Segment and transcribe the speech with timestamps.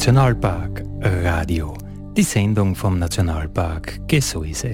[0.00, 1.76] Nationalpark Radio,
[2.16, 4.72] die Sendung vom Nationalpark Gesäuse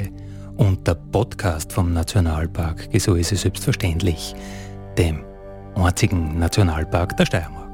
[0.56, 4.34] und der Podcast vom Nationalpark Gesäuse selbstverständlich,
[4.98, 5.24] dem
[5.74, 7.65] einzigen Nationalpark der Steiermark.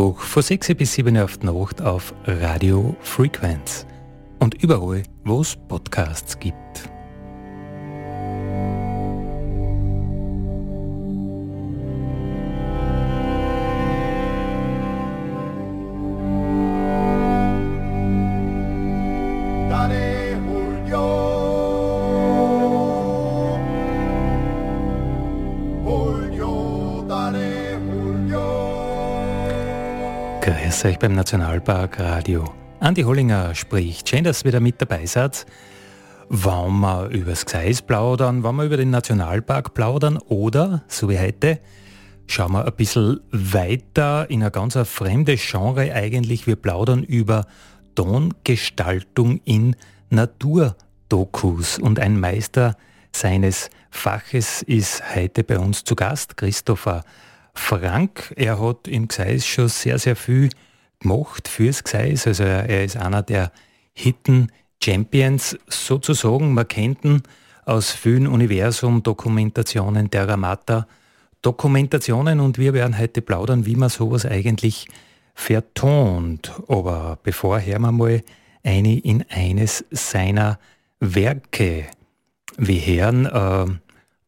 [0.00, 3.86] Mittwoch von 6 bis 7 auf die Nacht auf Radio Frequenz
[4.38, 6.69] und überall, wo es Podcasts gibt.
[30.80, 32.42] Grüß euch beim Nationalpark Radio.
[32.80, 34.08] Andi Hollinger spricht.
[34.08, 35.44] Schön, dass ihr wieder mit dabei seid.
[36.30, 41.18] Wollen wir über das Gseis plaudern, wollen wir über den Nationalpark plaudern oder, so wie
[41.18, 41.60] heute,
[42.26, 46.46] schauen wir ein bisschen weiter in ein ganz fremdes Genre eigentlich.
[46.46, 47.44] Wir plaudern über
[47.94, 49.76] Tongestaltung in
[50.08, 52.74] Naturdokus und ein Meister
[53.12, 57.04] seines Faches ist heute bei uns zu Gast, Christopher
[57.52, 60.48] Frank, er hat im Gseis schon sehr, sehr viel
[61.00, 62.26] gemacht fürs Gseis.
[62.26, 63.52] Also er ist einer der
[63.92, 66.54] Hidden Champions sozusagen.
[66.54, 67.22] Man kennt ihn
[67.64, 70.86] aus vielen Universum-Dokumentationen, der Ramata
[71.42, 74.88] Dokumentationen und wir werden heute plaudern, wie man sowas eigentlich
[75.34, 76.52] vertont.
[76.68, 78.22] Aber bevor hören wir mal
[78.62, 80.58] eine in eines seiner
[81.00, 81.86] Werke.
[82.58, 83.66] Wir hören äh,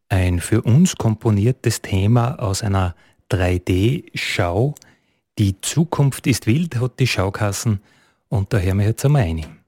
[0.09, 2.95] ein für uns komponiertes Thema aus einer
[3.31, 4.75] 3D-Schau.
[5.39, 7.81] Die Zukunft ist wild, hat die Schaukassen
[8.29, 9.62] und da hören wir jetzt einmal rein.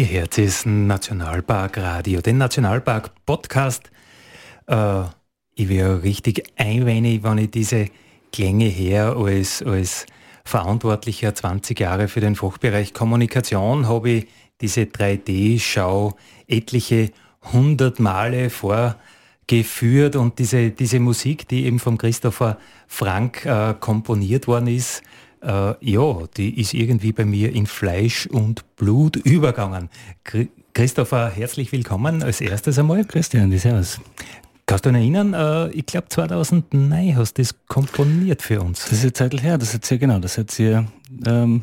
[0.00, 3.90] Ihr Herz ist Nationalpark Radio, den Nationalpark Podcast.
[4.66, 5.02] Äh,
[5.54, 7.88] ich wäre richtig einweinig, wenn ich diese
[8.32, 10.06] Klänge her als, als
[10.42, 14.28] Verantwortlicher 20 Jahre für den Fachbereich Kommunikation habe ich
[14.62, 17.10] diese 3D-Schau etliche
[17.52, 22.56] hundert Male vorgeführt und diese, diese Musik, die eben von Christopher
[22.86, 25.02] Frank äh, komponiert worden ist,
[25.42, 29.88] äh, ja, die ist irgendwie bei mir in Fleisch und Blut übergangen.
[30.72, 33.04] Christopher, herzlich willkommen als erstes einmal.
[33.04, 34.00] Christian, servus.
[34.66, 38.84] Kannst du dich erinnern, äh, ich glaube 2009 hast du das komponiert für uns.
[38.84, 40.86] Das ist eine Zeit her, das hat sie genau, das hat sie
[41.26, 41.62] ähm,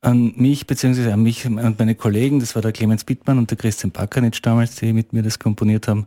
[0.00, 3.58] an mich beziehungsweise an mich und meine Kollegen, das war der Clemens Bittmann und der
[3.58, 6.06] Christian Bakanitsch damals, die mit mir das komponiert haben,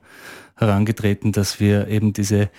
[0.56, 2.50] herangetreten, dass wir eben diese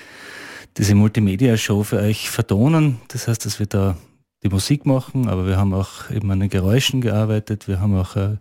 [0.76, 3.00] diese Multimedia-Show für euch vertonen.
[3.08, 3.96] Das heißt, dass wir da
[4.44, 7.66] die Musik machen, aber wir haben auch eben an den Geräuschen gearbeitet.
[7.66, 8.36] Wir haben auch äh,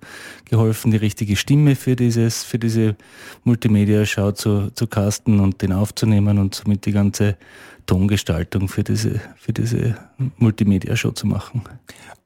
[0.45, 2.97] geholfen, die richtige Stimme für dieses, für diese
[3.45, 7.38] Multimedia-Show zu, zu casten und den aufzunehmen und somit die ganze
[7.85, 9.95] Tongestaltung für diese, für diese
[10.38, 11.63] Multimedia-Show zu machen.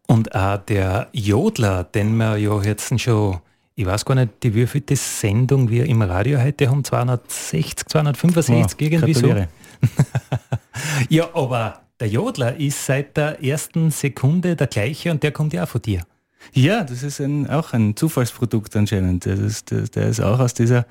[0.07, 3.37] Und auch der Jodler, den wir ja jetzt schon,
[3.75, 8.83] ich weiß gar nicht, die wievielte Sendung wir im Radio heute haben, 260, 265, oh,
[8.83, 9.35] irgendwie so.
[11.09, 15.63] ja, aber der Jodler ist seit der ersten Sekunde der gleiche und der kommt ja
[15.63, 16.03] auch von dir.
[16.53, 19.25] Ja, das ist ein, auch ein Zufallsprodukt anscheinend.
[19.25, 20.85] Das ist, der, der, ist auch aus dieser,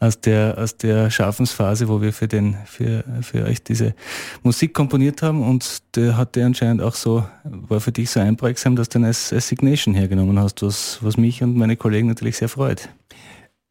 [0.00, 3.94] aus der, aus der Schaffensphase, wo wir für den, für, für euch diese
[4.42, 8.76] Musik komponiert haben und der hat der anscheinend auch so, war für dich so einprägsam,
[8.76, 12.36] dass du dann als, als Signation hergenommen hast, was, was mich und meine Kollegen natürlich
[12.36, 12.88] sehr freut.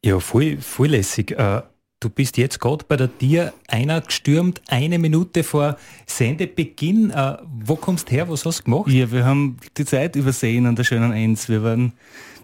[0.04, 1.32] Ja, voll, voll lässig.
[1.32, 1.62] Äh,
[2.06, 5.75] Du bist jetzt gerade bei der Tier einer gestürmt, eine Minute vor
[6.06, 7.10] Sendebeginn.
[7.10, 8.30] Äh, wo kommst du her?
[8.30, 8.92] Was hast du gemacht?
[8.92, 11.50] Ja, wir haben die Zeit übersehen an der schönen Enz.
[11.50, 11.94] Wir waren,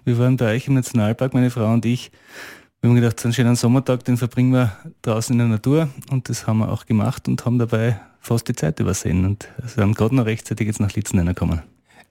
[0.03, 2.09] wir waren bei euch im Nationalpark, meine Frau und ich.
[2.81, 5.89] Wir haben gedacht, so einen schönen Sommertag, den verbringen wir draußen in der Natur.
[6.09, 9.25] Und das haben wir auch gemacht und haben dabei fast die Zeit übersehen.
[9.25, 11.61] Und also haben gerade noch rechtzeitig jetzt nach Litzen kommen.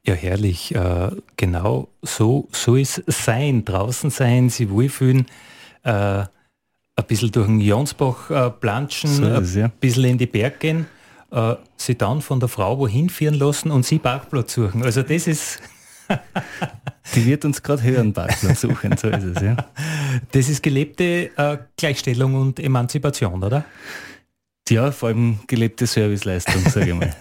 [0.07, 0.73] Ja, herrlich.
[0.73, 3.65] Äh, genau so soll es sein.
[3.65, 5.27] Draußen sein, sie wohlfühlen.
[5.83, 6.27] Äh,
[7.01, 9.69] ein bisschen durch den Jonsbach äh, planschen, so ein ja.
[9.69, 10.87] bisschen in die Berg gehen,
[11.31, 14.83] äh, sie dann von der Frau wohin führen lassen und sie Parkplatz suchen.
[14.83, 15.61] Also das ist...
[17.15, 19.57] die wird uns gerade hören, Parkplatz suchen, so ist es, ja.
[20.33, 23.65] Das ist gelebte äh, Gleichstellung und Emanzipation, oder?
[24.69, 27.15] Ja, vor allem gelebte Serviceleistung, sage ich mal.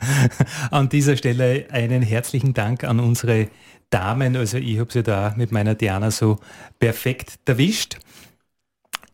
[0.70, 3.48] an dieser Stelle einen herzlichen Dank an unsere
[3.90, 4.36] Damen.
[4.36, 6.38] Also ich habe sie da mit meiner Diana so
[6.78, 7.98] perfekt erwischt.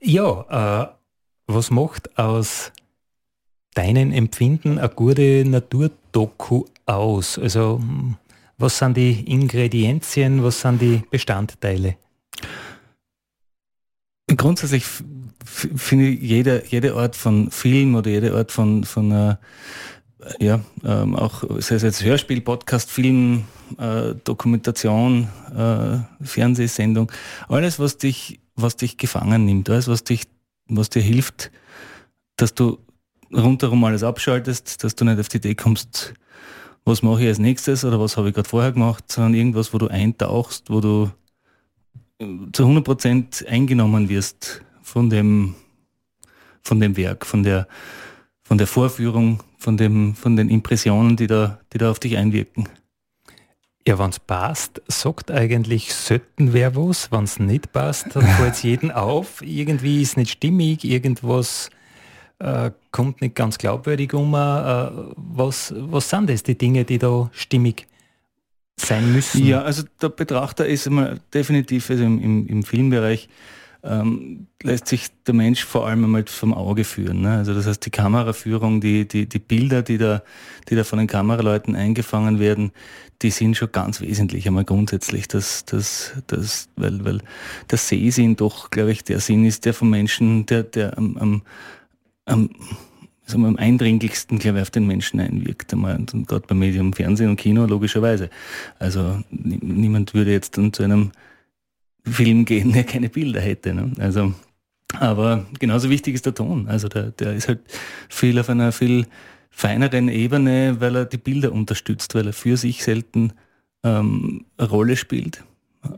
[0.04, 0.86] Ja, äh,
[1.46, 2.72] was macht aus
[3.74, 7.38] deinen Empfinden eine gute Naturdoku aus?
[7.38, 7.80] Also
[8.58, 11.96] was sind die Ingredienzien, was sind die Bestandteile?
[14.36, 14.84] Grundsätzlich
[15.44, 19.36] finde ich jede, jede Art von Film oder jede Art von, von äh,
[20.40, 23.44] ja, ähm, auch sei es jetzt Hörspiel, Podcast, Film,
[23.78, 27.12] äh, Dokumentation, äh, Fernsehsendung,
[27.48, 30.24] alles, was dich was dich gefangen nimmt, alles, was, dich,
[30.66, 31.50] was dir hilft,
[32.36, 32.78] dass du
[33.32, 36.14] rundherum alles abschaltest, dass du nicht auf die Idee kommst,
[36.84, 39.78] was mache ich als nächstes oder was habe ich gerade vorher gemacht, sondern irgendwas, wo
[39.78, 41.10] du eintauchst, wo du
[42.18, 45.54] äh, zu 100% eingenommen wirst von dem,
[46.62, 47.68] von dem Werk, von der,
[48.42, 52.68] von der Vorführung, von, dem, von den Impressionen, die da, die da auf dich einwirken.
[53.86, 57.10] Ja, wenn es passt, sagt eigentlich selten wer was.
[57.10, 59.42] Wenn es nicht passt, dann fällt es jeden auf.
[59.42, 61.68] Irgendwie ist nicht stimmig, irgendwas
[62.38, 64.34] äh, kommt nicht ganz glaubwürdig um.
[64.34, 64.36] Äh,
[65.16, 67.86] was, was sind das, die Dinge, die da stimmig
[68.76, 69.44] sein müssen?
[69.44, 73.28] Ja, also der Betrachter ist immer definitiv also im, im, im Filmbereich
[73.84, 77.22] ähm, lässt sich der Mensch vor allem einmal vom Auge führen.
[77.22, 77.32] Ne?
[77.38, 80.22] Also das heißt, die Kameraführung, die, die, die Bilder, die da,
[80.68, 82.70] die da von den Kameraleuten eingefangen werden,
[83.22, 87.20] die sind schon ganz wesentlich einmal grundsätzlich, dass, dass, dass, weil, weil
[87.70, 91.42] der Sehsinn doch, glaube ich, der Sinn ist, der vom Menschen, der, der am, am,
[92.24, 92.50] am
[93.26, 95.72] wir, am eindringlichsten, glaube ich, auf den Menschen einwirkt.
[95.72, 98.30] Und gerade beim Medium Fernsehen und Kino logischerweise.
[98.78, 101.12] Also niemand würde jetzt dann zu einem
[102.04, 103.74] Film gehen, der keine Bilder hätte.
[103.74, 103.92] Ne?
[103.98, 104.34] Also,
[104.98, 106.68] aber genauso wichtig ist der Ton.
[106.68, 107.60] Also der, der ist halt
[108.08, 109.06] viel auf einer viel
[109.50, 113.32] feineren Ebene, weil er die Bilder unterstützt, weil er für sich selten
[113.84, 115.44] ähm, eine Rolle spielt.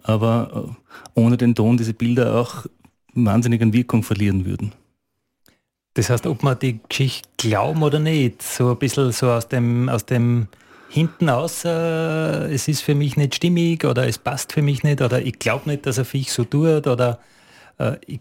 [0.03, 2.67] Aber äh, ohne den Ton diese Bilder auch
[3.15, 4.73] wahnsinnig an Wirkung verlieren würden.
[5.95, 9.89] Das heißt, ob man die Geschichte glauben oder nicht, so ein bisschen so aus dem,
[9.89, 10.49] aus dem
[10.95, 15.03] hinten aus, äh, es ist für mich nicht stimmig oder es passt für mich nicht
[15.03, 17.19] oder ich glaube nicht, dass er Viech so tut oder
[17.79, 18.21] äh, ich,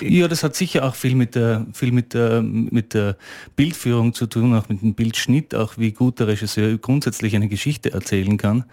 [0.00, 3.18] ja, das hat sicher auch viel mit der, viel mit der, mit der
[3.56, 7.92] Bildführung zu tun, auch mit dem Bildschnitt, auch wie gut der Regisseur grundsätzlich eine Geschichte
[7.92, 8.64] erzählen kann.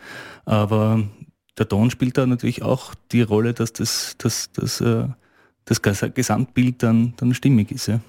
[0.45, 1.03] Aber
[1.57, 5.09] der Ton spielt da natürlich auch die Rolle, dass das, dass, äh,
[5.65, 7.87] das Gesamtbild dann, dann stimmig ist.
[7.87, 7.99] Ja.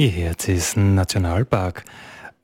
[0.00, 1.84] Ihr Herz ist Nationalpark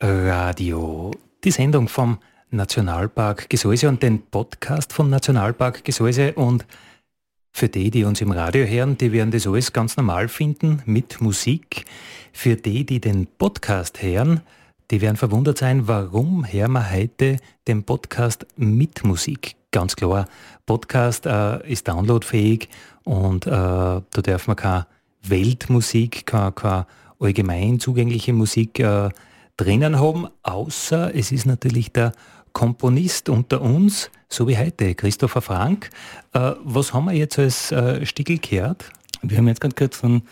[0.01, 1.13] Radio.
[1.45, 2.19] Die Sendung vom
[2.51, 6.67] Nationalpark Gesäuse und den Podcast vom Nationalpark Gesäuse und
[7.53, 11.21] für die, die uns im Radio hören, die werden das alles ganz normal finden mit
[11.21, 11.85] Musik.
[12.33, 14.41] Für die, die den Podcast hören,
[14.91, 17.37] die werden verwundert sein, warum hören wir heute
[17.69, 19.55] den Podcast mit Musik.
[19.71, 20.27] Ganz klar,
[20.67, 22.69] Podcast äh, ist downloadfähig
[23.05, 24.89] und äh, da darf man keine
[25.23, 26.87] Weltmusik, keine, keine
[27.25, 29.11] allgemein zugängliche Musik äh,
[29.57, 32.13] drinnen haben, außer es ist natürlich der
[32.53, 35.91] Komponist unter uns, so wie heute, Christopher Frank.
[36.33, 38.91] Äh, was haben wir jetzt als äh, Stickel gehört?
[39.23, 40.23] Wir haben jetzt gerade gehört von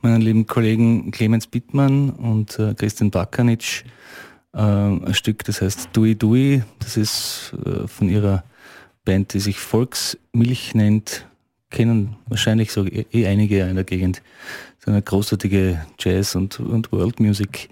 [0.00, 3.84] meinen lieben Kollegen Clemens Bittmann und äh, Christian Bakanitsch
[4.54, 6.62] äh, ein Stück, das heißt Dui Dui.
[6.78, 8.44] Das ist äh, von ihrer
[9.04, 11.26] Band, die sich Volksmilch nennt.
[11.70, 14.22] Kennen wahrscheinlich so eh, eh einige in der Gegend.
[14.78, 17.68] Ist eine großartige Jazz- und, und World Music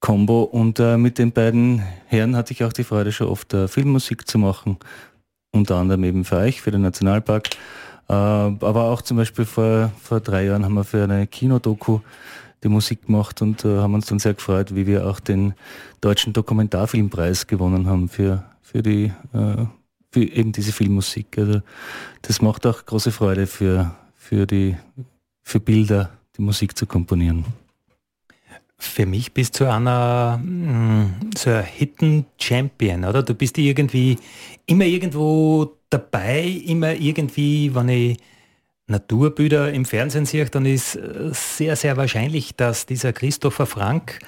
[0.00, 0.42] Combo.
[0.42, 4.26] Und äh, mit den beiden Herren hatte ich auch die Freude, schon oft äh, Filmmusik
[4.26, 4.78] zu machen.
[5.52, 7.50] Unter anderem eben für euch, für den Nationalpark.
[8.08, 12.00] Äh, aber auch zum Beispiel vor, vor drei Jahren haben wir für eine Kinodoku
[12.62, 15.54] die Musik gemacht und äh, haben uns dann sehr gefreut, wie wir auch den
[16.00, 19.64] deutschen Dokumentarfilmpreis gewonnen haben für, für die äh,
[20.10, 21.38] für eben diese Filmmusik.
[21.38, 21.62] Also
[22.22, 24.76] das macht auch große Freude für, für die
[25.42, 27.44] für Bilder die Musik zu komponieren.
[28.78, 33.22] Für mich bist du einer mm, so ein Hidden Champion, oder?
[33.22, 34.16] Du bist irgendwie
[34.66, 38.16] immer irgendwo dabei, immer irgendwie, wenn ich
[38.86, 44.18] Naturbilder im Fernsehen sehe, dann ist äh, sehr, sehr wahrscheinlich, dass dieser Christopher Frank,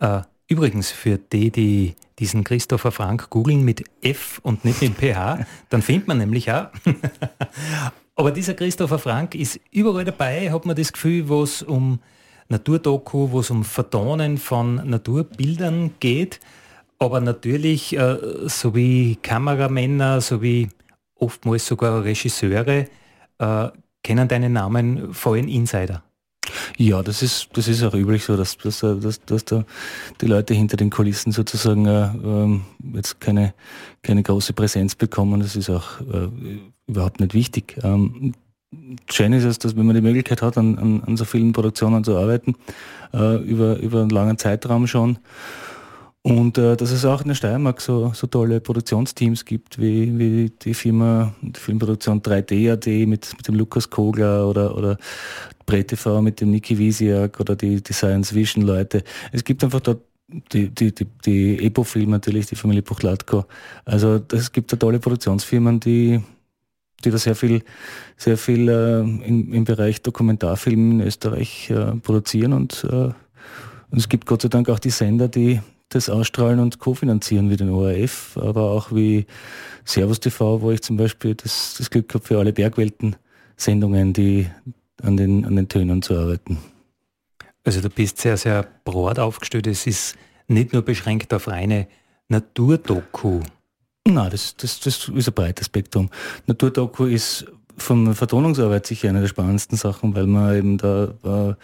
[0.00, 0.20] äh,
[0.52, 5.80] übrigens für die, die diesen Christopher Frank googeln mit F und nicht mit PH, dann
[5.80, 6.66] findet man nämlich auch.
[8.16, 12.00] Aber dieser Christopher Frank ist überall dabei, hat man das Gefühl, wo es um
[12.48, 16.38] Naturdoku, wo es um Vertonen von Naturbildern geht.
[16.98, 20.68] Aber natürlich, äh, so wie Kameramänner, so wie
[21.16, 22.88] oftmals sogar Regisseure,
[23.38, 23.68] äh,
[24.02, 26.02] kennen deinen Namen vor allem Insider.
[26.78, 29.64] Ja, das ist, das ist auch üblich so, dass, dass, dass, dass da
[30.20, 32.62] die Leute hinter den Kulissen sozusagen äh, ähm,
[32.94, 33.54] jetzt keine,
[34.02, 35.40] keine große Präsenz bekommen.
[35.40, 36.28] Das ist auch äh,
[36.86, 37.78] überhaupt nicht wichtig.
[37.82, 38.34] Ähm,
[39.10, 42.04] schön ist es, dass wenn man die Möglichkeit hat, an, an, an so vielen Produktionen
[42.04, 42.56] zu arbeiten,
[43.12, 45.18] äh, über, über einen langen Zeitraum schon,
[46.22, 50.50] und äh, dass es auch in der Steiermark so, so tolle Produktionsteams gibt, wie, wie
[50.50, 54.98] die Firma, die Filmproduktion 3D.at mit, mit dem Lukas Kogler oder, oder
[55.66, 59.02] BreTV mit dem Niki Wiesiak oder die, die Science Vision Leute.
[59.32, 60.02] Es gibt einfach dort
[60.52, 63.44] die, die, die, die Epo-Film natürlich, die Familie Buchlatko.
[63.84, 66.22] Also es gibt da tolle Produktionsfirmen, die,
[67.04, 67.64] die da sehr viel,
[68.16, 73.10] sehr viel äh, im, im Bereich Dokumentarfilm in Österreich äh, produzieren und, äh,
[73.90, 75.60] und es gibt Gott sei Dank auch die Sender, die,
[75.94, 79.26] das ausstrahlen und kofinanzieren wie den ORF, aber auch wie
[79.84, 84.48] Servus TV, wo ich zum Beispiel das, das Glück habe, für alle Bergwelten-Sendungen, die
[85.02, 86.58] an den, an den Tönen zu arbeiten.
[87.64, 89.66] Also du bist sehr, sehr breit aufgestellt.
[89.66, 90.16] Es ist
[90.48, 91.86] nicht nur beschränkt auf reine
[92.28, 93.40] Naturdoku.
[94.06, 96.10] Nein, das, das, das ist ein breites Spektrum.
[96.46, 97.46] Naturdoku ist
[97.76, 101.54] von der Vertonungsarbeit sicher eine der spannendsten Sachen, weil man eben da äh,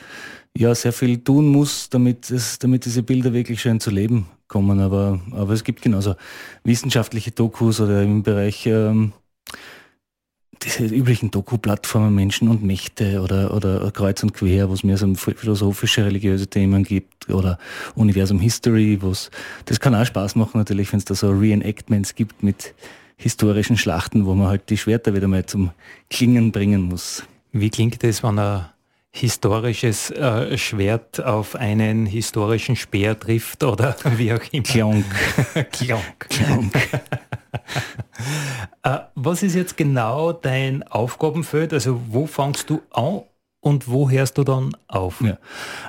[0.58, 4.80] ja sehr viel tun muss, damit, es, damit diese Bilder wirklich schön zu leben kommen.
[4.80, 6.16] Aber, aber es gibt genauso
[6.64, 9.12] wissenschaftliche Dokus oder im Bereich ähm,
[10.62, 15.14] diese üblichen Doku-Plattformen Menschen und Mächte oder, oder Kreuz und Quer, wo es mehr so
[15.14, 17.58] philosophische, religiöse Themen gibt oder
[17.94, 19.30] Universum History, wo es,
[19.66, 22.74] das kann auch Spaß machen natürlich, wenn es da so Reenactments gibt mit
[23.18, 25.72] historischen Schlachten, wo man halt die Schwerter wieder mal zum
[26.08, 27.24] Klingen bringen muss.
[27.52, 28.72] Wie klingt es, wenn er
[29.10, 34.62] historisches äh, Schwert auf einen historischen Speer trifft oder wie auch immer.
[34.62, 35.04] Klonk.
[35.72, 36.28] Klonk.
[36.28, 36.74] Klonk.
[38.84, 41.72] äh, was ist jetzt genau dein Aufgabenfeld?
[41.72, 43.22] Also wo fangst du an
[43.60, 45.20] und wo hörst du dann auf?
[45.20, 45.38] Ja.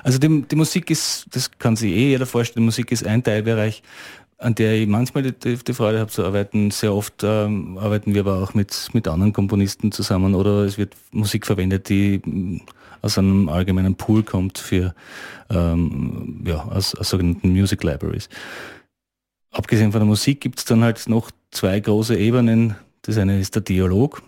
[0.02, 3.82] Also die, die Musik ist, das kann sich eh jeder vorstellen, Musik ist ein Teilbereich,
[4.40, 6.70] an der ich manchmal die, die Freude habe zu arbeiten.
[6.70, 10.96] Sehr oft ähm, arbeiten wir aber auch mit, mit anderen Komponisten zusammen oder es wird
[11.12, 12.62] Musik verwendet, die
[13.02, 14.94] aus einem allgemeinen Pool kommt für
[15.50, 18.28] ähm, ja, aus, aus sogenannten Music Libraries.
[19.50, 22.76] Abgesehen von der Musik gibt es dann halt noch zwei große Ebenen.
[23.02, 24.22] Das eine ist der Dialog.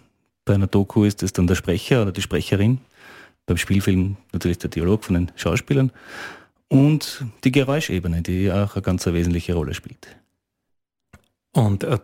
[0.44, 2.78] Bei einer Doku ist es dann der Sprecher oder die Sprecherin.
[3.46, 5.90] Beim Spielfilm natürlich der Dialog von den Schauspielern.
[6.72, 10.16] Und die Geräuschebene, die auch eine ganz wesentliche Rolle spielt.
[11.52, 11.98] Und äh,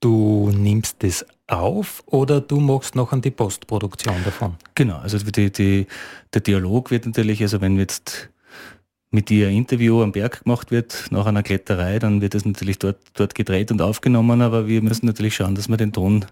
[0.00, 4.54] du nimmst das auf oder du machst noch an die Postproduktion davon?
[4.74, 5.86] Genau, also die, die,
[6.32, 8.30] der Dialog wird natürlich, also wenn jetzt
[9.10, 12.78] mit dir ein Interview am Berg gemacht wird, nach einer Kletterei, dann wird es natürlich
[12.78, 16.24] dort, dort gedreht und aufgenommen, aber wir müssen natürlich schauen, dass wir den Ton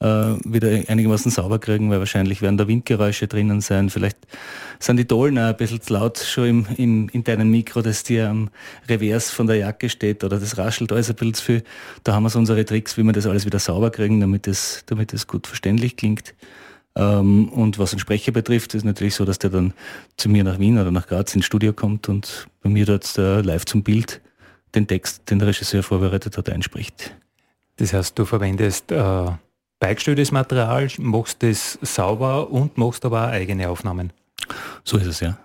[0.00, 0.06] äh,
[0.44, 3.90] wieder einigermaßen sauber kriegen, weil wahrscheinlich werden da Windgeräusche drinnen sein.
[3.90, 4.18] Vielleicht
[4.78, 8.04] sind die Dollen auch ein bisschen zu laut schon im, im, in deinem Mikro, das
[8.04, 8.50] dir am
[8.88, 11.64] Revers von der Jacke steht oder das raschelt alles ein bisschen zu viel.
[12.04, 14.84] Da haben wir so unsere Tricks, wie wir das alles wieder sauber kriegen, damit es,
[14.86, 16.34] damit es gut verständlich klingt.
[16.94, 19.72] Ähm, und was den Sprecher betrifft, ist natürlich so, dass der dann
[20.16, 23.40] zu mir nach Wien oder nach Graz ins Studio kommt und bei mir dort äh,
[23.40, 24.20] live zum Bild
[24.74, 27.16] den Text, den der Regisseur vorbereitet hat, einspricht.
[27.76, 29.30] Das heißt, du verwendest äh,
[29.80, 34.12] beigestelltes Material, machst es sauber und machst aber auch eigene Aufnahmen.
[34.84, 35.38] So ist es, ja.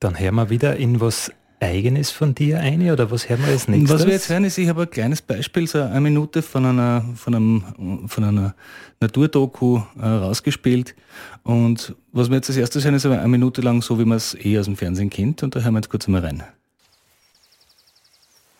[0.00, 1.30] Dann hören wir wieder in was
[1.60, 3.90] Eigenes von dir ein oder was hören wir als nächstes?
[3.90, 7.04] Was wir jetzt hören ist, ich habe ein kleines Beispiel, so eine Minute von einer,
[7.16, 8.54] von einem, von einer
[9.00, 10.94] Naturdoku äh, rausgespielt
[11.42, 14.34] und was wir jetzt als erstes hören ist eine Minute lang so, wie man es
[14.34, 16.42] eh aus dem Fernsehen kennt und da hören wir jetzt kurz mal rein.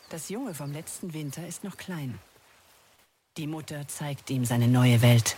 [0.08, 2.14] Das Junge vom letzten Winter ist noch klein.
[3.36, 5.34] Die Mutter zeigt ihm seine neue Welt.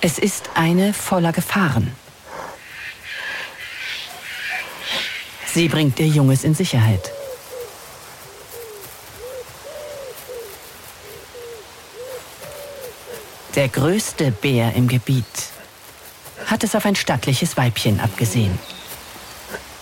[0.00, 1.94] Es ist eine voller Gefahren.
[5.46, 7.12] Sie bringt ihr Junges in Sicherheit.
[13.54, 15.26] Der größte Bär im Gebiet
[16.46, 18.58] hat es auf ein stattliches Weibchen abgesehen.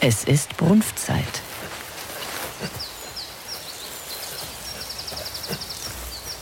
[0.00, 1.40] Es ist Brunftzeit.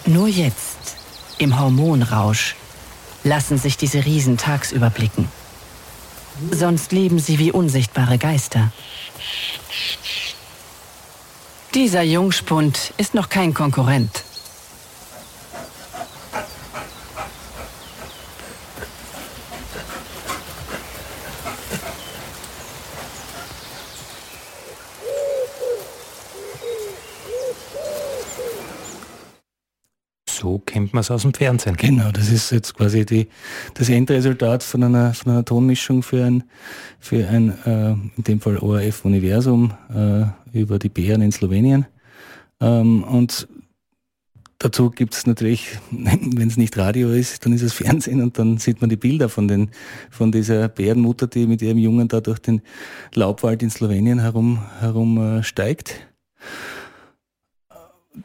[0.07, 0.97] Nur jetzt,
[1.39, 2.55] im Hormonrausch,
[3.25, 5.29] lassen sich diese Riesen tagsüber blicken.
[6.53, 8.71] Sonst leben sie wie unsichtbare Geister.
[11.75, 14.23] Dieser Jungspund ist noch kein Konkurrent.
[30.47, 31.77] so kennt man es aus dem Fernsehen.
[31.77, 33.27] Genau, das ist jetzt quasi die,
[33.75, 36.45] das Endresultat von einer, von einer Tonmischung für ein,
[37.01, 41.87] für ein äh, in dem Fall ORF-Universum äh, über die Bären in Slowenien.
[42.61, 43.49] Ähm, und
[44.59, 48.59] dazu gibt es natürlich, wenn es nicht Radio ist, dann ist es Fernsehen und dann
[48.59, 49.73] sieht man die Bilder von, den,
[50.09, 52.63] von dieser Bärenmutter, die mit ihrem Jungen da durch den
[53.13, 55.43] Laubwald in Slowenien herum, herum äh,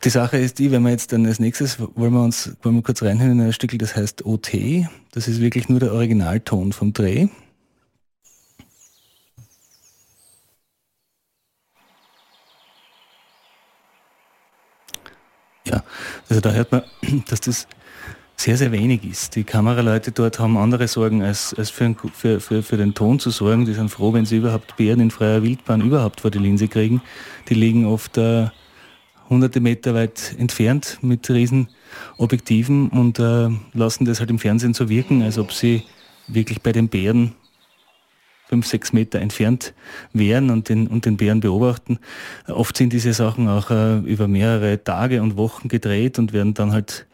[0.04, 2.82] die Sache ist die, wenn wir jetzt dann als nächstes, wollen wir uns wollen wir
[2.82, 4.86] kurz reinhören in ein Stück, das heißt OT.
[5.12, 7.28] Das ist wirklich nur der Originalton vom Dreh.
[15.68, 15.84] Ja,
[16.30, 16.84] also da hört man,
[17.28, 17.68] dass das
[18.38, 19.36] sehr, sehr wenig ist.
[19.36, 23.30] Die Kameraleute dort haben andere Sorgen, als, als für, für, für, für den Ton zu
[23.30, 23.66] sorgen.
[23.66, 27.02] Die sind froh, wenn sie überhaupt Bären in freier Wildbahn überhaupt vor die Linse kriegen.
[27.50, 28.48] Die liegen oft äh,
[29.32, 31.70] hunderte Meter weit entfernt mit riesen
[32.18, 35.84] Objektiven und äh, lassen das halt im Fernsehen so wirken, als ob sie
[36.28, 37.34] wirklich bei den Bären
[38.50, 39.74] fünf, sechs Meter entfernt
[40.12, 42.00] wären und den, und den Bären beobachten.
[42.48, 46.74] Oft sind diese Sachen auch äh, über mehrere Tage und Wochen gedreht und werden dann
[46.74, 47.08] halt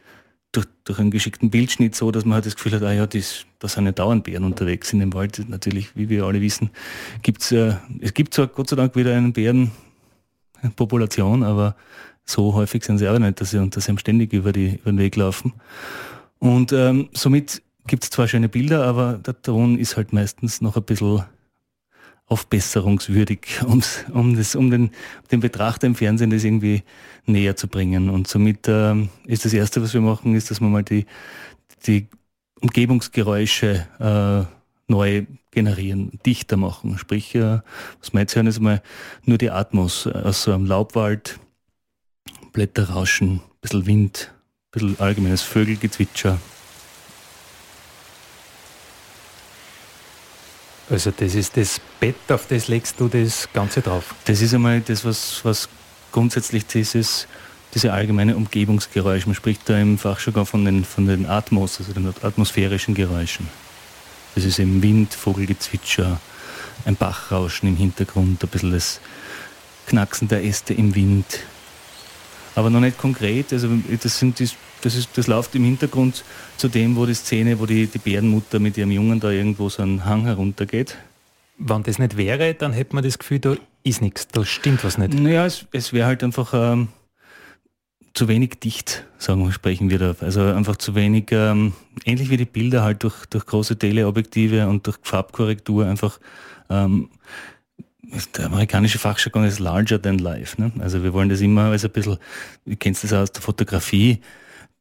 [0.52, 3.46] durch, durch einen geschickten Bildschnitt so, dass man halt das Gefühl hat, ah ja, das,
[3.60, 5.46] da sind ja dauernd Bären unterwegs in dem Wald.
[5.48, 6.72] Natürlich, wie wir alle wissen,
[7.22, 9.72] gibt's, äh, es gibt zwar Gott sei Dank wieder einen Bären,
[10.76, 11.76] Population, aber
[12.30, 15.00] so häufig sind sie auch nicht, dass sie, dass sie ständig über, die, über den
[15.00, 15.54] Weg laufen.
[16.40, 20.76] Und ähm, somit gibt es zwar schöne Bilder, aber der Ton ist halt meistens noch
[20.76, 21.24] ein bisschen
[22.28, 24.92] aufbesserungswürdig, um's, um, das, um den,
[25.32, 26.84] den Betrachter im Fernsehen das irgendwie
[27.26, 28.10] näher zu bringen.
[28.10, 31.06] Und somit ähm, ist das Erste, was wir machen, ist, dass wir mal die,
[31.86, 32.08] die
[32.62, 36.98] Umgebungsgeräusche äh, neu generieren, dichter machen.
[36.98, 37.60] Sprich, äh,
[38.00, 38.82] was wir jetzt hören, ist mal
[39.24, 41.40] nur die Atmos aus so einem Laubwald,
[42.58, 46.40] Blätterrauschen, ein bisschen Wind, ein bisschen allgemeines Vögelgezwitscher.
[50.90, 54.16] Also das ist das Bett, auf das legst du das Ganze drauf?
[54.26, 55.70] Das ist einmal das, was, was
[56.12, 57.28] grundsätzlich dieses,
[57.76, 62.12] diese allgemeine Umgebungsgeräusch, man spricht da im Fachjargon von den, von den Atmos, also den
[62.24, 63.48] atmosphärischen Geräuschen.
[64.34, 66.20] Das ist eben Wind, Vogelgezwitscher,
[66.86, 69.00] ein Bachrauschen im Hintergrund, ein bisschen das
[69.86, 71.44] Knacksen der Äste im Wind.
[72.58, 73.54] Aber noch nicht konkret.
[73.54, 73.70] Also
[74.02, 76.24] das, sind das, ist, das läuft im Hintergrund
[76.58, 79.84] zu dem, wo die Szene, wo die, die Bärenmutter mit ihrem Jungen da irgendwo so
[79.84, 80.98] einen Hang heruntergeht.
[81.60, 84.98] Wenn das nicht wäre, dann hätte man das Gefühl, da ist nichts, da stimmt was
[84.98, 85.14] nicht.
[85.14, 86.88] Naja, es, es wäre halt einfach ähm,
[88.16, 90.16] zu wenig dicht, sagen wir, sprechen wir da.
[90.22, 91.74] Also einfach zu wenig, ähm,
[92.06, 96.20] ähnlich wie die Bilder halt durch, durch große Teleobjektive und durch Farbkorrektur einfach,
[96.72, 97.10] ähm,
[98.38, 100.60] der amerikanische Fachjargon ist larger than life.
[100.62, 100.72] Ne?
[100.80, 102.18] Also wir wollen das immer als ein bisschen,
[102.66, 104.22] du kennst das aus der Fotografie,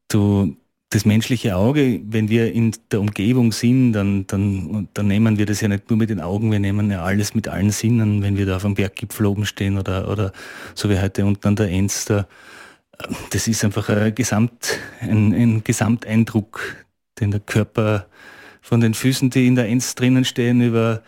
[0.08, 0.56] du,
[0.90, 5.60] das menschliche Auge, wenn wir in der Umgebung sind, dann, dann, dann nehmen wir das
[5.60, 8.46] ja nicht nur mit den Augen, wir nehmen ja alles mit allen Sinnen, wenn wir
[8.46, 10.32] da auf einem Berggipfel oben stehen oder, oder
[10.74, 11.68] so wie heute unten an der
[12.06, 12.26] da,
[13.30, 16.86] das ist einfach ein, Gesamt, ein, ein Gesamteindruck,
[17.20, 18.06] den der Körper
[18.62, 21.02] von den Füßen, die in der Enz drinnen stehen, über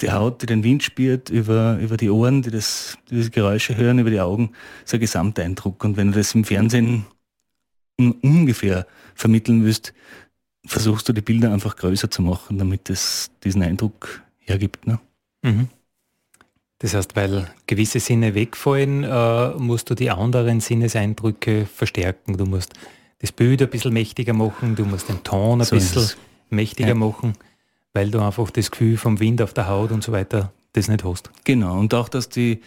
[0.00, 3.76] die Haut, die den Wind spürt, über, über die Ohren, die, das, die diese Geräusche
[3.76, 4.52] hören, über die Augen,
[4.84, 5.82] so ein Gesamteindruck.
[5.84, 7.06] Und wenn du das im Fernsehen
[7.96, 9.92] ungefähr vermitteln willst,
[10.64, 14.86] versuchst du die Bilder einfach größer zu machen, damit es diesen Eindruck hergibt.
[14.86, 15.00] Ne?
[15.42, 15.68] Mhm.
[16.78, 22.36] Das heißt, weil gewisse Sinne wegfallen, äh, musst du die anderen Sinneseindrücke verstärken.
[22.36, 22.74] Du musst
[23.18, 26.16] das Bild ein bisschen mächtiger machen, du musst den Ton ein so bisschen
[26.50, 26.94] mächtiger ja.
[26.94, 27.32] machen,
[27.92, 31.04] weil du einfach das Gefühl vom Wind auf der Haut und so weiter das nicht
[31.04, 31.30] hast.
[31.44, 32.60] Genau, und auch, dass die,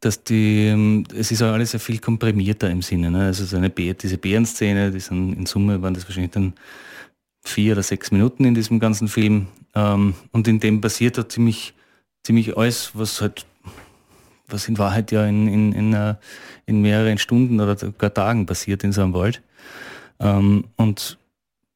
[0.00, 3.10] dass die, ähm, es ist alles sehr viel komprimierter im Sinne.
[3.10, 3.26] Ne?
[3.26, 6.54] Also so eine Bär, diese Bärenszene, die sind in Summe waren das wahrscheinlich dann
[7.42, 9.48] vier oder sechs Minuten in diesem ganzen Film.
[9.74, 11.74] Ähm, und in dem passiert da ziemlich,
[12.24, 13.46] ziemlich alles, was halt
[14.52, 16.14] was in Wahrheit ja in, in, in, uh,
[16.66, 19.42] in mehreren Stunden oder gar Tagen passiert in so einem Wald.
[20.18, 21.18] Ähm, und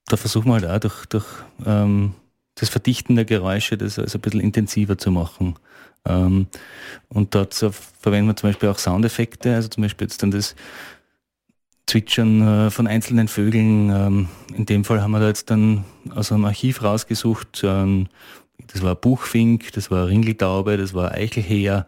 [0.07, 1.27] da versuchen wir halt auch durch, durch
[1.65, 2.15] ähm,
[2.55, 5.57] das Verdichten der Geräusche das also ein bisschen intensiver zu machen.
[6.07, 6.47] Ähm,
[7.09, 10.55] und dazu verwenden wir zum Beispiel auch Soundeffekte, also zum Beispiel jetzt dann das
[11.87, 13.91] Zwitschern äh, von einzelnen Vögeln.
[13.91, 18.09] Ähm, in dem Fall haben wir da jetzt dann aus einem Archiv rausgesucht, ähm,
[18.69, 21.87] das war Buchfink, das war Ringeltaube, das war Eichelheer,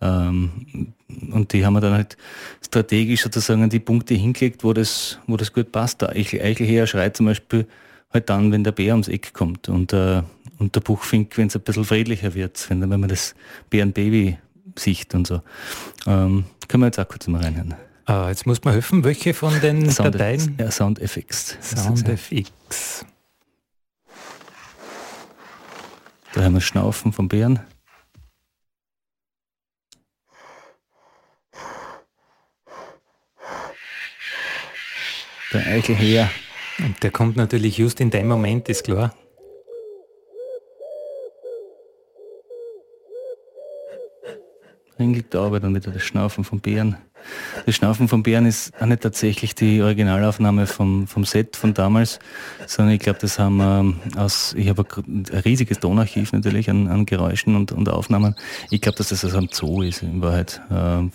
[0.00, 0.92] ähm,
[1.30, 2.16] und die haben wir dann halt
[2.64, 6.02] strategisch sozusagen an die Punkte hingelegt, wo das, wo das gut passt.
[6.02, 7.66] Der Eichel, Eichelheer schreit zum Beispiel
[8.14, 10.22] halt dann, wenn der Bär ums Eck kommt und, äh,
[10.58, 13.34] und der Buchfink, wenn es ein bisschen friedlicher wird, wenn, wenn man das
[13.70, 14.38] Bärenbaby
[14.76, 15.42] sieht und so.
[16.06, 17.74] Ähm, können wir jetzt auch kurz mal reinhören.
[18.06, 20.56] Ah, jetzt muss man helfen, welche von den Sound Dateien?
[20.58, 21.56] Ja, SoundFX.
[21.60, 23.06] SoundFX.
[26.34, 27.60] Da haben wir Schnaufen vom Bären.
[35.52, 36.28] Der Eichel her.
[36.78, 39.14] Und der kommt natürlich just in dem Moment, ist klar.
[44.98, 46.96] Ringeltaube, dann wieder das Schnaufen von Bären.
[47.66, 52.18] Das Schnaufen von Bären ist auch nicht tatsächlich die Originalaufnahme vom, vom Set von damals,
[52.66, 57.06] sondern ich glaube, das haben wir aus, ich habe ein riesiges Tonarchiv natürlich an, an
[57.06, 58.34] Geräuschen und, und Aufnahmen.
[58.70, 61.08] Ich glaube, dass das aus einem Zoo ist in Wahrheit, äh,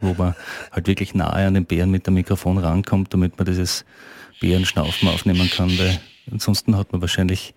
[0.00, 0.34] wo man
[0.70, 3.84] halt wirklich nahe an den Bären mit dem Mikrofon rankommt, damit man dieses
[4.40, 7.54] Bärenschnaufen aufnehmen kann, weil ansonsten hat man wahrscheinlich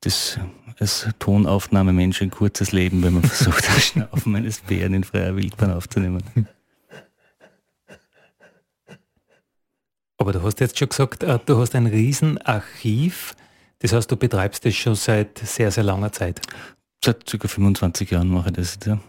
[0.00, 0.38] das
[0.78, 5.72] als Tonaufnahmemensch ein kurzes Leben, wenn man versucht, das Schnaufen eines Bären in freier Wildbahn
[5.72, 6.22] aufzunehmen.
[10.18, 13.34] Aber du hast jetzt schon gesagt, äh, du hast ein Riesenarchiv.
[13.80, 16.40] Das heißt, du betreibst das schon seit sehr, sehr langer Zeit.
[17.04, 17.48] Seit ca.
[17.48, 19.00] 25 Jahren mache ich das, ja.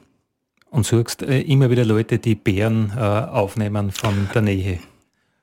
[0.72, 4.80] Und suchst äh, immer wieder Leute, die Bären äh, aufnehmen von der Nähe.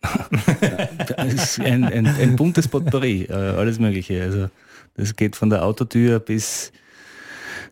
[1.16, 4.22] ein, ein, ein buntes Potpourri, äh, alles Mögliche.
[4.22, 4.48] Also
[4.94, 6.72] das geht von der Autotür bis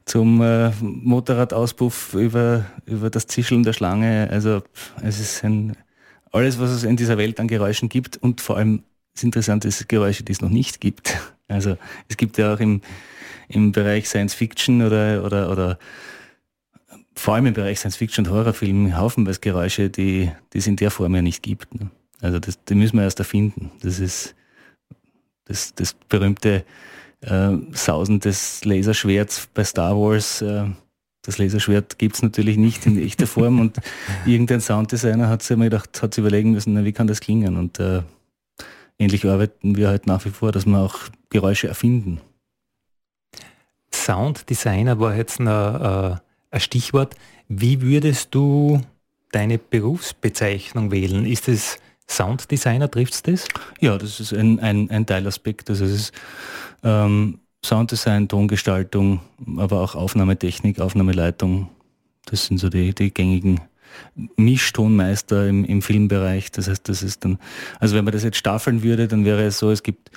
[0.05, 4.29] zum äh, Motorradauspuff über, über das Zischeln der Schlange.
[4.31, 4.63] Also
[5.03, 5.77] es ist ein
[6.33, 8.83] alles, was es in dieser Welt an Geräuschen gibt und vor allem
[9.15, 11.17] das Interessante ist Geräusche, die es noch nicht gibt.
[11.49, 11.77] Also
[12.09, 12.83] es gibt ja auch im,
[13.49, 15.79] im Bereich Science Fiction oder, oder, oder
[17.15, 20.91] vor allem im Bereich Science Fiction und Horrorfilmen haufenweise Geräusche, die, die es in der
[20.91, 21.75] Form ja nicht gibt.
[21.75, 21.91] Ne?
[22.21, 23.71] Also das, die müssen wir erst erfinden.
[23.83, 24.35] Das ist
[25.45, 26.65] das, das berühmte
[27.21, 30.43] äh, Sausen des Laserschwerts bei Star Wars.
[30.43, 30.67] Äh,
[31.23, 33.79] das Laserschwert gibt es natürlich nicht in echter Form und
[34.27, 37.57] irgendein Sounddesigner hat sich gedacht, hat sich überlegen müssen, na, wie kann das klingen?
[37.57, 38.03] Und äh,
[38.99, 40.97] ähnlich arbeiten wir halt nach wie vor, dass wir auch
[41.31, 42.21] Geräusche erfinden.
[43.93, 46.17] Sounddesigner war jetzt ein, äh,
[46.51, 47.15] ein Stichwort.
[47.49, 48.81] Wie würdest du
[49.33, 51.27] deine Berufsbezeichnung wählen?
[51.27, 51.79] Ist es
[52.11, 53.49] Sounddesigner, trifft es das?
[53.81, 55.69] Ja, das ist ein, ein, ein Teilaspekt.
[55.71, 56.13] Also es ist
[56.83, 59.21] ähm, Sounddesign, Tongestaltung,
[59.57, 61.69] aber auch Aufnahmetechnik, Aufnahmeleitung.
[62.27, 63.61] Das sind so die, die gängigen
[64.37, 66.51] Mischtonmeister im, im Filmbereich.
[66.53, 67.39] Das heißt, das ist dann,
[67.81, 70.11] also wenn man das jetzt staffeln würde, dann wäre es so, es gibt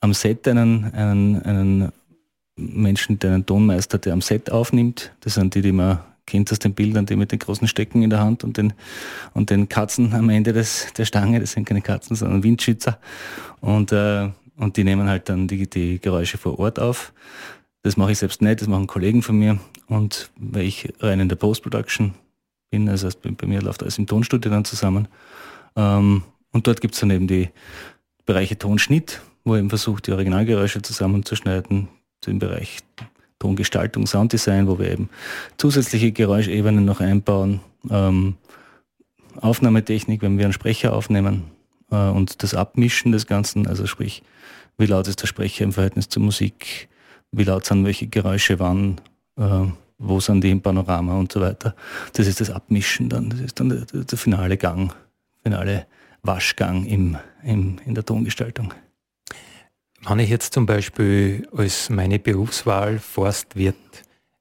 [0.00, 1.92] am Set einen, einen, einen
[2.56, 5.12] Menschen, der einen Tonmeister, der am Set aufnimmt.
[5.20, 8.10] Das sind die, die man kennt aus den Bildern, die mit den großen Stecken in
[8.10, 8.72] der Hand und den,
[9.34, 11.40] und den Katzen am Ende des, der Stange.
[11.40, 12.98] Das sind keine Katzen, sondern Windschützer.
[13.60, 14.30] Und äh,
[14.60, 17.14] und die nehmen halt dann die, die Geräusche vor Ort auf.
[17.82, 19.58] Das mache ich selbst nicht, das machen Kollegen von mir.
[19.86, 22.12] Und weil ich rein in der Post-Production
[22.70, 25.08] bin, also bei mir läuft alles im Tonstudio dann zusammen.
[25.76, 27.48] Ähm, und dort gibt es dann eben die
[28.26, 31.88] Bereiche Tonschnitt, wo eben versucht, die Originalgeräusche zusammenzuschneiden,
[32.26, 32.80] den Bereich
[33.40, 35.08] Tongestaltung, Sounddesign, wo wir eben
[35.56, 38.36] zusätzliche Geräuschebenen noch einbauen, ähm,
[39.40, 41.44] Aufnahmetechnik, wenn wir einen Sprecher aufnehmen
[41.90, 44.22] äh, und das Abmischen des Ganzen, also sprich
[44.78, 46.88] wie laut ist der Sprecher im Verhältnis zur Musik,
[47.32, 49.00] wie laut sind welche Geräusche wann,
[49.36, 49.66] äh,
[49.98, 51.74] wo sind die im Panorama und so weiter.
[52.12, 54.94] Das ist das Abmischen dann, das ist dann der, der finale Gang,
[55.42, 55.86] finale
[56.22, 58.72] Waschgang im, im, in der Tongestaltung.
[60.06, 63.76] Wenn ich jetzt zum Beispiel als meine Berufswahl Forstwirt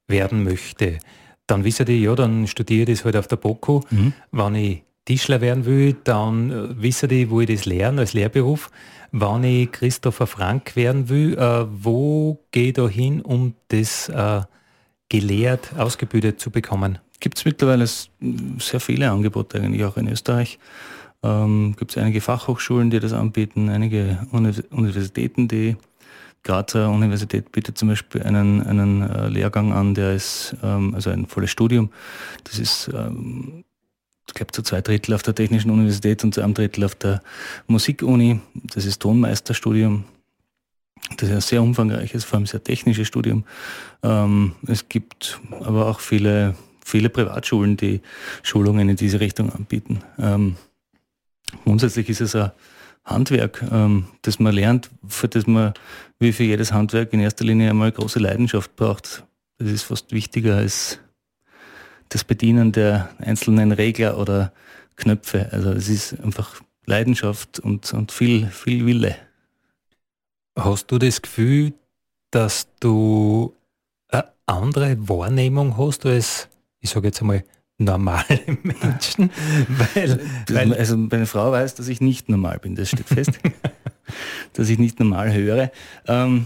[0.07, 0.99] werden möchte,
[1.47, 3.81] dann wisst ihr, ja, dann studiere ich das halt auf der BOKU.
[3.89, 4.13] Mhm.
[4.31, 8.69] Wenn ich Tischler werden will, dann äh, wissen die, wo ich das lerne als Lehrberuf.
[9.11, 14.41] Wenn ich Christopher Frank werden will, äh, wo gehe ich da hin, um das äh,
[15.09, 16.99] gelehrt, ausgebildet zu bekommen?
[17.19, 20.59] Gibt es mittlerweile sehr viele Angebote eigentlich auch in Österreich.
[21.23, 25.75] Ähm, Gibt es einige Fachhochschulen, die das anbieten, einige Universitäten, die
[26.43, 31.25] Grazer Universität bietet zum Beispiel einen, einen äh, Lehrgang an, der ist ähm, also ein
[31.25, 31.89] volles Studium.
[32.45, 33.65] Das ist ähm,
[34.29, 37.21] ich glaube zu zwei Drittel auf der Technischen Universität und zu einem Drittel auf der
[37.67, 38.39] Musikuni.
[38.53, 40.05] Das ist Tonmeisterstudium.
[41.17, 43.43] Das ist ein sehr umfangreiches, vor allem sehr technisches Studium.
[44.03, 46.55] Ähm, es gibt aber auch viele,
[46.85, 48.01] viele Privatschulen, die
[48.43, 50.01] Schulungen in diese Richtung anbieten.
[50.19, 50.55] Ähm,
[51.63, 52.51] grundsätzlich ist es ein
[53.05, 55.73] Handwerk, ähm, das man lernt, für das man
[56.19, 59.25] wie für jedes Handwerk in erster Linie einmal große Leidenschaft braucht.
[59.57, 60.99] Das ist fast wichtiger als
[62.09, 64.51] das Bedienen der einzelnen Regler oder
[64.95, 65.49] Knöpfe.
[65.51, 69.15] Also es ist einfach Leidenschaft und, und viel, viel Wille.
[70.55, 71.73] Hast du das Gefühl,
[72.31, 73.55] dass du
[74.09, 77.43] eine andere Wahrnehmung hast als, ich sage jetzt einmal,
[77.79, 79.31] normale Menschen?
[79.95, 83.39] weil, weil also meine Frau weiß, dass ich nicht normal bin, das steht fest.
[84.53, 85.71] dass ich nicht normal höre.
[86.07, 86.45] Ähm,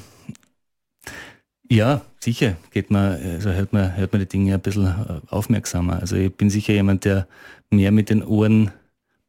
[1.70, 6.00] ja, sicher geht man, also hört man, hört man die Dinge ein bisschen äh, aufmerksamer.
[6.00, 7.28] Also ich bin sicher jemand, der
[7.70, 8.72] mehr mit den Ohren,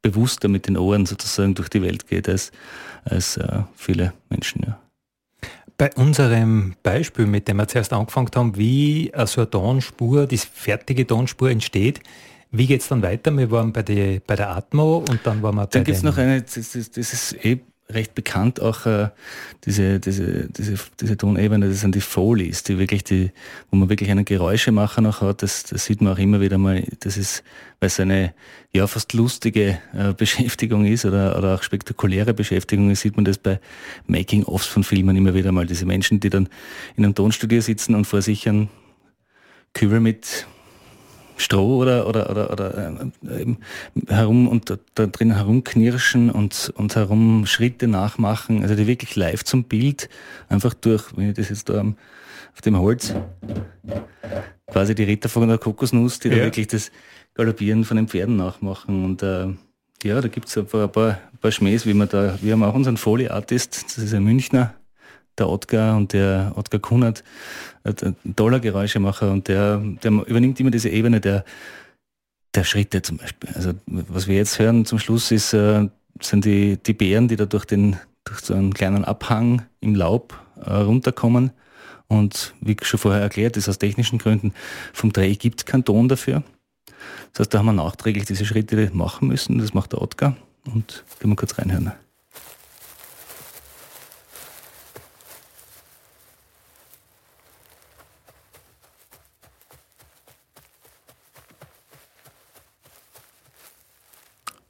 [0.01, 2.51] bewusster mit den Ohren sozusagen durch die Welt geht als,
[3.03, 4.79] als äh, viele Menschen, ja.
[5.77, 11.05] Bei unserem Beispiel, mit dem wir zuerst angefangen haben, wie so eine Tonspur, die fertige
[11.05, 12.01] Tonspur entsteht,
[12.51, 13.35] wie geht es dann weiter?
[13.35, 15.97] Wir waren bei, die, bei der Atmo und dann waren wir dann bei Dann gibt
[15.97, 19.09] es noch eine, das ist, das ist eh recht bekannt auch äh,
[19.65, 23.31] diese, diese, diese, diese Tonebene, das sind die Folies, die wirklich die,
[23.69, 26.83] wo man wirklich einen Geräuschemacher noch hat, das, das sieht man auch immer wieder mal,
[27.01, 27.43] das ist,
[27.79, 28.33] weil es eine
[28.73, 33.37] ja fast lustige äh, Beschäftigung ist oder, oder auch spektakuläre Beschäftigung ist, sieht man das
[33.37, 33.59] bei
[34.07, 36.49] Making-ofs von Filmen immer wieder mal, diese Menschen, die dann
[36.95, 38.69] in einem Tonstudio sitzen und vor sich einen
[39.73, 40.47] Kübel mit
[41.37, 42.95] Stroh oder, oder, oder, oder
[43.27, 43.55] äh,
[44.07, 49.43] herum und da, da, drin herumknirschen und, und herum Schritte nachmachen, also die wirklich live
[49.43, 50.09] zum Bild,
[50.47, 53.13] einfach durch, wenn ich das jetzt da auf dem Holz,
[54.67, 56.37] quasi die Ritter von der Kokosnuss, die ja.
[56.37, 56.91] da wirklich das
[57.33, 59.47] Galoppieren von den Pferden nachmachen und äh,
[60.03, 62.53] ja, da gibt es ein paar, ein paar, ein paar Schmähs, wie man da, wir
[62.53, 64.73] haben auch unseren Foley-Artist, das ist ein Münchner,
[65.37, 67.23] der Ottgar und der Ottgar Kunert,
[67.83, 71.45] ein toller Geräuschemacher und der, der übernimmt immer diese Ebene der,
[72.55, 73.49] der Schritte zum Beispiel.
[73.53, 75.87] Also was wir jetzt hören zum Schluss ist, äh,
[76.21, 80.39] sind die, die Bären, die da durch, den, durch so einen kleinen Abhang im Laub
[80.63, 81.51] äh, runterkommen.
[82.07, 84.53] Und wie schon vorher erklärt, ist aus technischen Gründen
[84.93, 86.43] vom Dreh gibt es keinen Ton dafür.
[87.33, 89.57] Das heißt, da haben wir nachträglich diese Schritte machen müssen.
[89.57, 90.35] Das macht der Ottgar.
[90.65, 91.91] Und können wir kurz reinhören.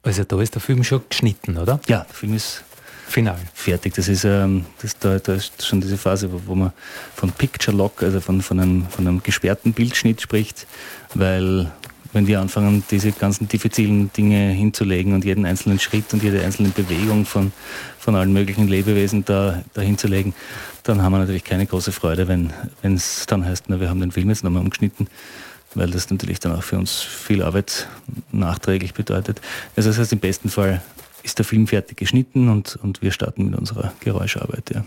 [0.06, 1.80] Also da ist der Film schon geschnitten, oder?
[1.88, 2.62] Ja, der Film ist
[3.08, 3.94] final fertig.
[3.94, 6.72] Das ist, ähm, das, da, da ist schon diese Phase, wo, wo man
[7.16, 10.68] von Picture Lock, also von, von, einem, von einem gesperrten Bildschnitt spricht,
[11.14, 11.72] weil
[12.12, 16.68] wenn wir anfangen, diese ganzen diffizilen Dinge hinzulegen und jeden einzelnen Schritt und jede einzelne
[16.68, 17.50] Bewegung von,
[17.98, 20.34] von allen möglichen Lebewesen da, da hinzulegen,
[20.84, 22.52] dann haben wir natürlich keine große Freude, wenn
[22.82, 25.08] es dann heißt, na, wir haben den Film jetzt nochmal umgeschnitten
[25.76, 27.88] weil das natürlich dann auch für uns viel Arbeit
[28.32, 29.40] nachträglich bedeutet.
[29.76, 30.82] Also das heißt, im besten Fall
[31.22, 34.72] ist der Film fertig geschnitten und, und wir starten mit unserer Geräuscharbeit.
[34.74, 34.84] Ja.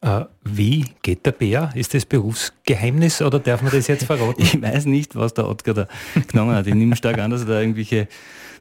[0.00, 1.70] Äh, wie geht der Bär?
[1.74, 4.40] Ist das Berufsgeheimnis oder darf man das jetzt verraten?
[4.42, 5.88] ich weiß nicht, was der Ottgar da
[6.28, 6.66] genommen hat.
[6.66, 8.08] Ich nehme stark an, dass er da irgendwelche,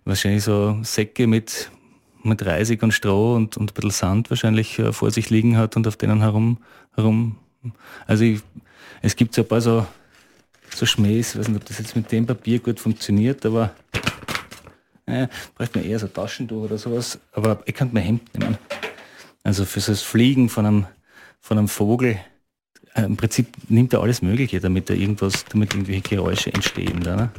[0.05, 1.69] wahrscheinlich so Säcke mit,
[2.23, 5.75] mit Reisig und Stroh und, und ein bisschen Sand wahrscheinlich äh, vor sich liegen hat
[5.75, 6.57] und auf denen herum,
[6.95, 7.37] herum
[8.05, 8.41] also ich,
[9.01, 9.85] es gibt so ein paar so
[10.73, 11.33] so Schmähs.
[11.33, 13.71] Ich weiß nicht, ob das jetzt mit dem Papier gut funktioniert, aber
[15.05, 17.19] äh, braucht man eher so Taschentuch oder sowas.
[17.33, 18.57] Aber ich könnte mein Hemd nehmen.
[19.43, 20.85] Also für so das Fliegen von einem,
[21.39, 22.19] von einem Vogel.
[22.93, 27.01] Äh, Im Prinzip nimmt er alles Mögliche, damit da irgendwas, damit irgendwelche Geräusche entstehen.
[27.01, 27.29] Da, ne?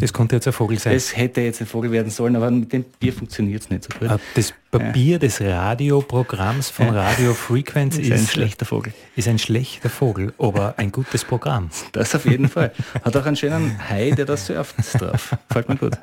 [0.00, 0.94] Das konnte jetzt ein Vogel sein.
[0.94, 3.98] Es hätte jetzt ein Vogel werden sollen, aber mit dem Bier funktioniert es nicht so
[3.98, 4.08] gut.
[4.08, 5.18] Ah, das Papier ja.
[5.18, 6.92] des Radioprogramms von ja.
[6.92, 8.92] Radio Frequency ist, ist, ein schlechter Vogel.
[9.16, 11.70] Ist ein schlechter Vogel, aber ein gutes Programm.
[11.92, 12.72] Das auf jeden Fall.
[13.02, 15.36] Hat auch einen schönen Hai, der das surft drauf.
[15.50, 15.98] Fällt mir gut.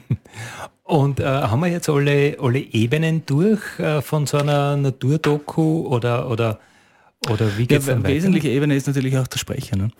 [0.84, 6.30] Und äh, haben wir jetzt alle, alle Ebenen durch äh, von so einer Naturdoku oder,
[6.30, 6.60] oder,
[7.28, 9.76] oder wie geht's ja, Eine wesentliche Ebene ist natürlich auch der Sprecher.
[9.76, 9.90] Ne?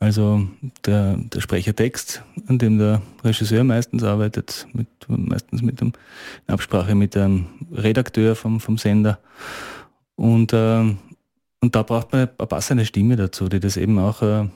[0.00, 0.48] Also
[0.86, 5.92] der, der Sprechertext, an dem der Regisseur meistens arbeitet, mit, meistens mit dem,
[6.48, 9.18] in Absprache mit dem Redakteur vom, vom Sender.
[10.16, 10.80] Und, äh,
[11.60, 14.48] und da braucht man eine passende Stimme dazu, die das eben auch äh,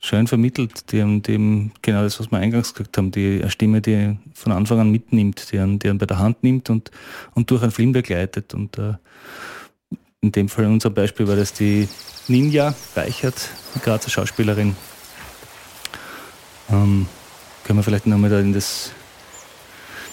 [0.00, 4.18] schön vermittelt, die, die genau das, was wir eingangs gesagt haben, die eine Stimme, die
[4.34, 6.90] von Anfang an mitnimmt, die einen, die einen bei der Hand nimmt und,
[7.34, 8.52] und durch einen Film begleitet.
[8.52, 8.94] Und äh,
[10.20, 11.88] in dem Fall in unserem Beispiel war das die
[12.26, 14.76] Ninja Beichert, die Grazer Schauspielerin.
[16.70, 17.06] Ähm,
[17.64, 18.90] können wir vielleicht nochmal da in das.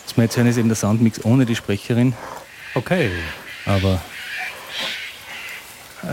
[0.05, 2.13] Das wir jetzt hören, ist eben der Soundmix ohne die Sprecherin.
[2.75, 3.11] Okay.
[3.65, 4.01] Aber.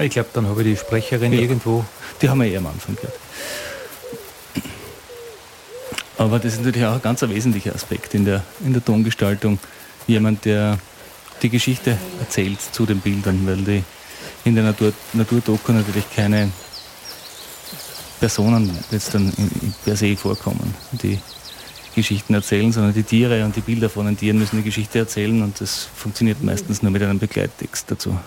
[0.00, 1.84] Ich glaube, dann habe ich die Sprecherin ja, irgendwo.
[2.22, 3.18] Die haben wir eh am Anfang gehört.
[6.16, 9.58] Aber das ist natürlich auch ein ganz wesentlicher Aspekt in der, in der Tongestaltung.
[10.06, 10.78] Jemand, der
[11.42, 13.82] die Geschichte erzählt zu den Bildern, weil die
[14.44, 16.50] in der Natur, Naturdoku natürlich keine
[18.20, 19.32] Personen jetzt dann
[19.84, 21.18] per se vorkommen, die
[21.94, 25.42] Geschichten erzählen, sondern die Tiere und die Bilder von den Tieren müssen die Geschichte erzählen
[25.42, 28.18] und das funktioniert meistens nur mit einem Begleittext dazu.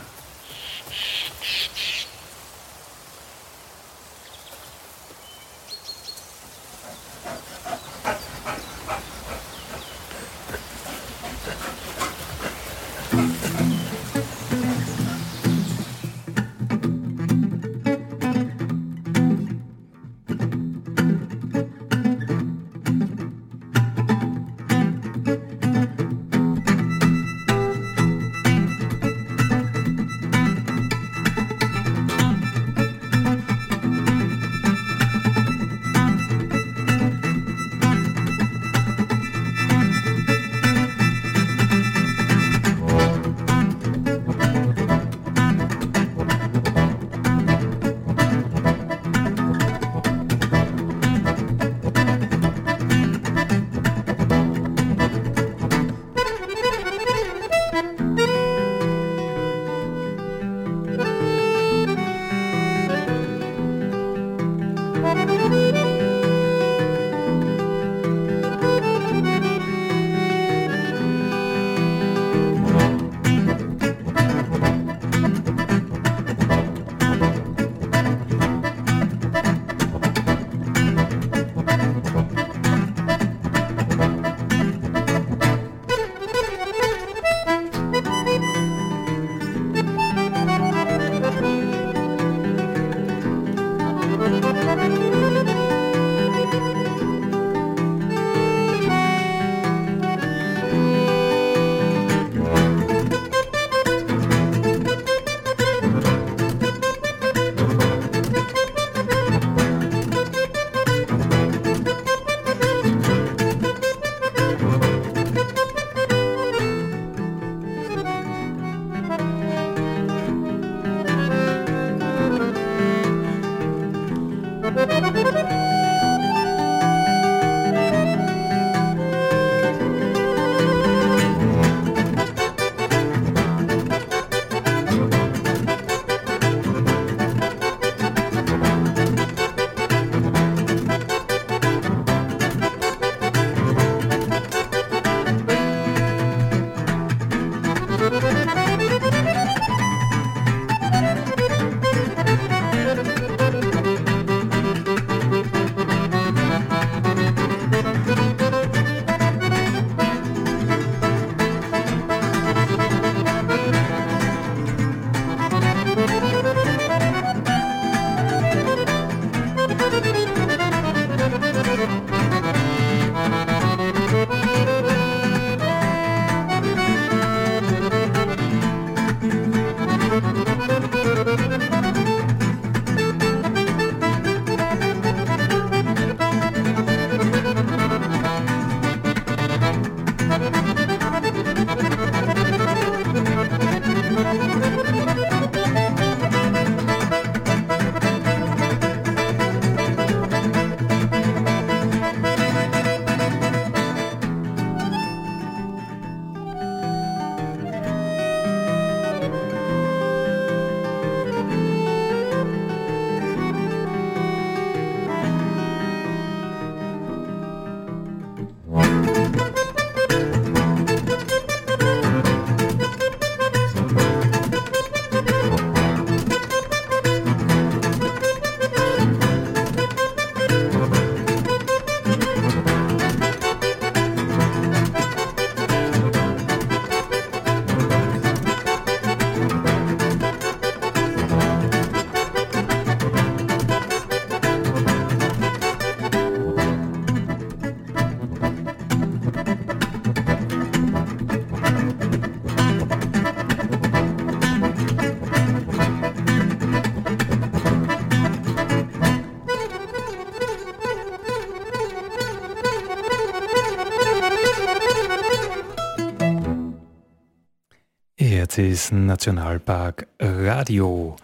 [268.57, 271.17] Ist Nationalpark Radio.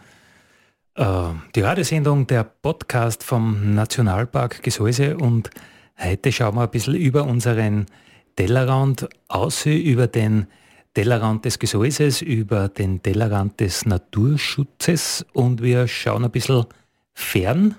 [0.96, 1.06] Äh,
[1.56, 5.50] die Radiosendung, der Podcast vom Nationalpark Gesäuse und
[5.98, 7.86] heute schauen wir ein bisschen über unseren
[8.36, 10.48] Tellerrand aus, über den
[10.94, 16.66] Tellerrand des Gesäuses, über den Tellerrand des Naturschutzes und wir schauen ein bisschen
[17.14, 17.76] fern,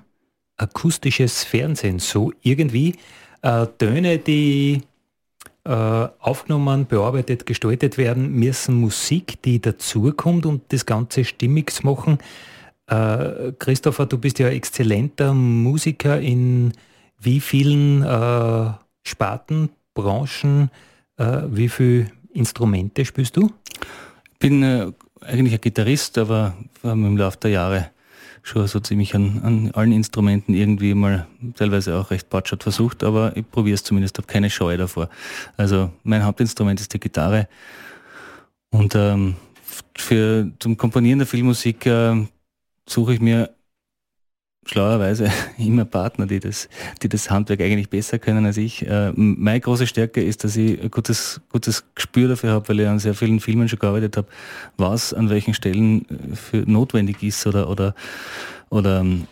[0.57, 2.97] akustisches Fernsehen, so irgendwie
[3.43, 4.83] äh, Töne, die
[5.65, 12.19] aufgenommen, bearbeitet, gestaltet werden, müssen Musik, die dazukommt und das Ganze stimmig zu machen.
[12.89, 16.73] Äh, Christopher, du bist ja exzellenter Musiker in
[17.21, 18.73] wie vielen äh,
[19.05, 20.71] Sparten, Branchen,
[21.17, 23.51] äh, wie viele Instrumente spielst du?
[24.33, 24.91] Ich bin äh,
[25.21, 27.91] eigentlich ein Gitarrist, aber im Laufe der Jahre
[28.43, 33.37] schon so ziemlich an, an allen Instrumenten irgendwie mal teilweise auch recht patschert versucht, aber
[33.37, 35.09] ich probiere es zumindest, habe keine Scheu davor.
[35.57, 37.49] Also mein Hauptinstrument ist die Gitarre
[38.71, 39.37] und ähm,
[39.97, 42.27] für zum Komponieren der Filmmusik äh,
[42.89, 43.51] suche ich mir
[44.65, 46.69] schlauerweise immer Partner, die das,
[47.03, 48.87] die das Handwerk eigentlich besser können als ich.
[48.87, 52.87] Äh, meine große Stärke ist, dass ich ein gutes, gutes Gespür dafür habe, weil ich
[52.87, 54.29] an sehr vielen Filmen schon gearbeitet habe,
[54.77, 57.95] was an welchen Stellen äh, für notwendig ist oder, oder,
[58.71, 59.27] oder ähm,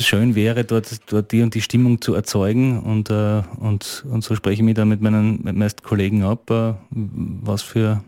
[0.00, 4.34] schön wäre, dort, dort die und die Stimmung zu erzeugen und, äh, und, und so
[4.34, 8.02] spreche ich mich da mit meinen mit meisten Kollegen ab, was für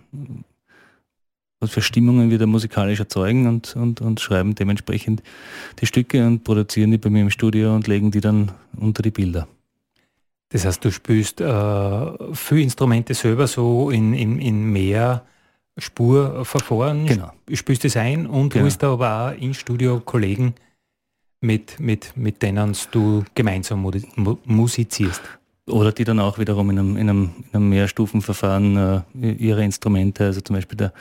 [1.61, 5.23] was für Stimmungen wir da musikalisch erzeugen und, und, und schreiben dementsprechend
[5.81, 9.11] die Stücke und produzieren die bei mir im Studio und legen die dann unter die
[9.11, 9.49] Bilder.
[10.51, 11.45] Das heißt, du spielst äh,
[12.35, 15.25] für Instrumente selber so in, in, in mehr
[15.79, 17.33] Spurverfahren, genau.
[17.53, 18.65] spielst es ein und genau.
[18.65, 20.55] holst da aber auch in Studio Kollegen
[21.41, 23.91] mit, mit, mit denen du gemeinsam
[24.45, 25.23] musizierst.
[25.69, 30.25] Oder die dann auch wiederum in einem, in einem, in einem Mehrstufenverfahren äh, ihre Instrumente,
[30.25, 30.93] also zum Beispiel der,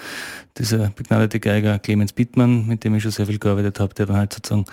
[0.58, 4.18] dieser begnadete Geiger Clemens Bittmann, mit dem ich schon sehr viel gearbeitet habe, der dann
[4.18, 4.66] halt sozusagen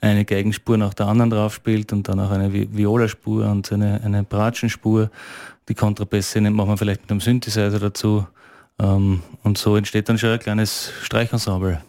[0.00, 4.22] eine Geigenspur nach der anderen drauf spielt und dann auch eine Viola-Spur und eine, eine
[4.22, 5.10] Bratschenspur.
[5.68, 8.26] Die Kontrapässe nimmt man vielleicht mit einem Synthesizer dazu.
[8.78, 11.82] Ähm, und so entsteht dann schon ein kleines Streichensemble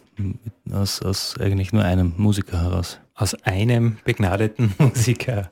[0.72, 2.98] aus, aus eigentlich nur einem Musiker heraus.
[3.14, 5.50] Aus einem begnadeten Musiker.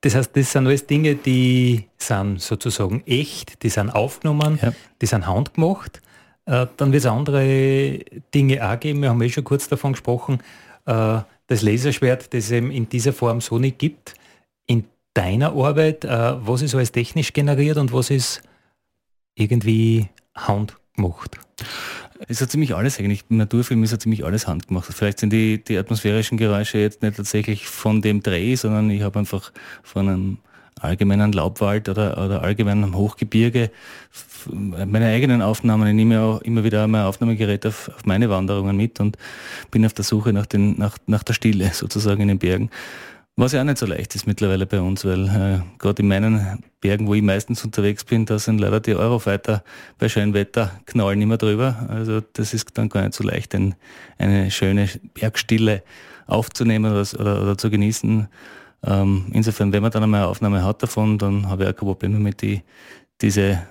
[0.00, 4.72] Das heißt, das sind alles Dinge, die sind sozusagen echt, die sind aufgenommen, ja.
[5.00, 6.00] die sind handgemacht.
[6.46, 7.98] Äh, dann wird es andere
[8.32, 9.02] Dinge auch geben.
[9.02, 10.40] Wir haben eh schon kurz davon gesprochen,
[10.86, 14.14] äh, das Laserschwert, das es eben in dieser Form so nicht gibt.
[14.66, 14.84] In
[15.14, 18.42] deiner Arbeit, äh, was ist alles technisch generiert und was ist
[19.34, 21.38] irgendwie handgemacht?
[22.26, 23.24] Es hat ziemlich alles eigentlich.
[23.28, 24.92] Im Naturfilm ist ja ziemlich alles handgemacht.
[24.92, 29.20] Vielleicht sind die, die atmosphärischen Geräusche jetzt nicht tatsächlich von dem Dreh, sondern ich habe
[29.20, 29.52] einfach
[29.82, 30.38] von einem
[30.80, 33.70] allgemeinen Laubwald oder, oder allgemeinen Hochgebirge
[34.46, 35.88] meine eigenen Aufnahmen.
[35.88, 39.16] Ich nehme auch immer wieder mein Aufnahmegerät auf, auf meine Wanderungen mit und
[39.70, 42.70] bin auf der Suche nach, den, nach, nach der Stille sozusagen in den Bergen.
[43.40, 46.64] Was ja auch nicht so leicht ist mittlerweile bei uns, weil äh, gerade in meinen
[46.80, 49.62] Bergen, wo ich meistens unterwegs bin, da sind leider die Eurofighter
[49.96, 51.86] bei schönem Wetter knallen immer drüber.
[51.88, 53.76] Also das ist dann gar nicht so leicht, ein,
[54.18, 55.84] eine schöne Bergstille
[56.26, 58.26] aufzunehmen oder, oder, oder zu genießen.
[58.82, 61.86] Ähm, insofern, wenn man dann einmal eine Aufnahme hat davon, dann habe ich auch kein
[61.86, 62.62] Problem damit, die,
[63.20, 63.62] diese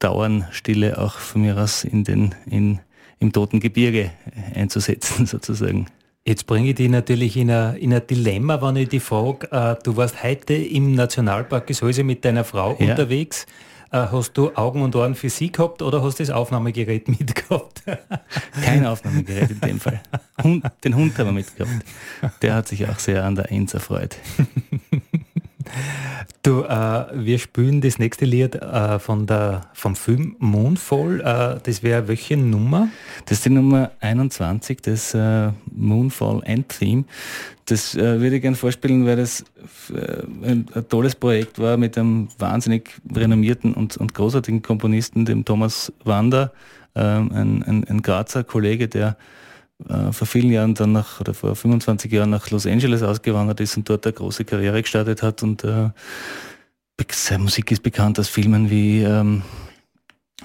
[0.00, 2.80] Dauernstille auch von mir aus in den, in,
[3.20, 4.10] im toten Gebirge
[4.54, 5.86] einzusetzen, sozusagen.
[6.28, 9.76] Jetzt bringe ich dich natürlich in ein, in ein Dilemma, wenn ich dich frage, äh,
[9.82, 12.90] du warst heute im Nationalpark Gesäuse mit deiner Frau ja.
[12.90, 13.46] unterwegs.
[13.92, 17.82] Äh, hast du Augen und Ohren für sie gehabt oder hast du das Aufnahmegerät mitgehabt?
[18.62, 20.02] Kein Aufnahmegerät in dem Fall.
[20.42, 21.72] Hund, den Hund haben wir mitgehabt.
[22.42, 24.18] Der hat sich auch sehr an der Eins erfreut.
[26.48, 31.20] Du, äh, wir spielen das nächste Lied äh, von der, vom Film Moonfall.
[31.20, 32.88] Äh, das wäre welche Nummer?
[33.26, 37.04] Das ist die Nummer 21, das äh, Moonfall Endtheme.
[37.66, 39.44] Das äh, würde ich gerne vorspielen, weil das
[39.92, 45.44] äh, ein, ein, tolles Projekt war mit einem wahnsinnig renommierten und, und großartigen Komponisten, dem
[45.44, 46.54] Thomas Wander,
[46.94, 49.18] ähm, ein, ein, ein Grazer Kollege, der
[49.86, 53.76] äh, vor vielen Jahren dann nach, oder vor 25 Jahren nach Los Angeles ausgewandert ist
[53.76, 55.42] und dort eine große Karriere gestartet hat.
[55.42, 55.90] Und äh,
[57.10, 59.42] seine Musik ist bekannt aus Filmen wie ähm,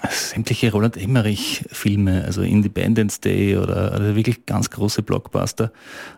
[0.10, 5.72] sämtliche Roland Emmerich-Filme, also Independence Day oder also wirklich ganz große Blockbuster.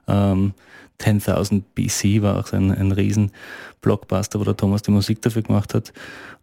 [0.08, 0.54] Ähm,
[1.00, 3.32] 10.000 BC war auch ein, ein riesen
[3.82, 5.94] Blockbuster, wo der Thomas die Musik dafür gemacht hat.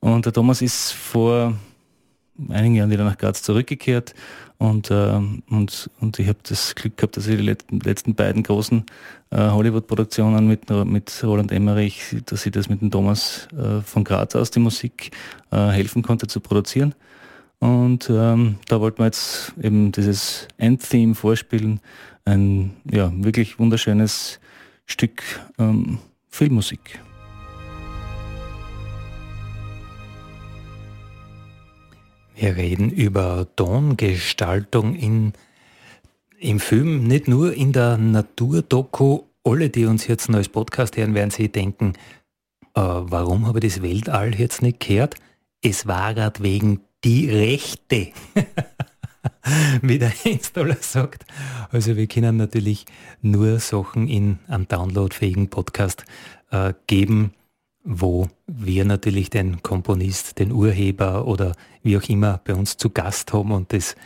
[0.01, 1.55] Und der Thomas ist vor
[2.49, 4.15] einigen Jahren wieder nach Graz zurückgekehrt
[4.63, 8.45] und, äh, und, und ich habe das Glück gehabt, dass ich die letzten, letzten beiden
[8.45, 8.87] großen
[9.31, 14.37] äh, Hollywood-Produktionen mit, mit Roland Emmerich, dass ich das mit dem Thomas äh, von Graz
[14.37, 15.11] aus die Musik
[15.51, 16.95] äh, helfen konnte zu produzieren.
[17.59, 21.81] Und ähm, da wollten wir jetzt eben dieses Endtheme vorspielen.
[22.25, 24.39] Ein ja, wirklich wunderschönes
[24.87, 25.25] Stück
[25.59, 25.99] ähm,
[26.29, 27.01] Filmmusik.
[32.43, 35.33] Wir reden über Tongestaltung in,
[36.41, 39.21] im Film, nicht nur in der Naturdoku.
[39.45, 41.93] Alle, die uns jetzt noch als Podcast hören, werden sich denken,
[42.75, 45.15] äh, warum habe ich das Weltall jetzt nicht gehört?
[45.63, 48.09] Es war gerade wegen die Rechte,
[49.83, 51.25] wie der Installer sagt.
[51.71, 52.87] Also wir können natürlich
[53.21, 56.05] nur Sachen in einem downloadfähigen Podcast
[56.51, 57.35] äh, geben,
[57.85, 63.33] wo wir natürlich den Komponist, den Urheber oder wie auch immer bei uns zu Gast
[63.33, 63.97] haben und das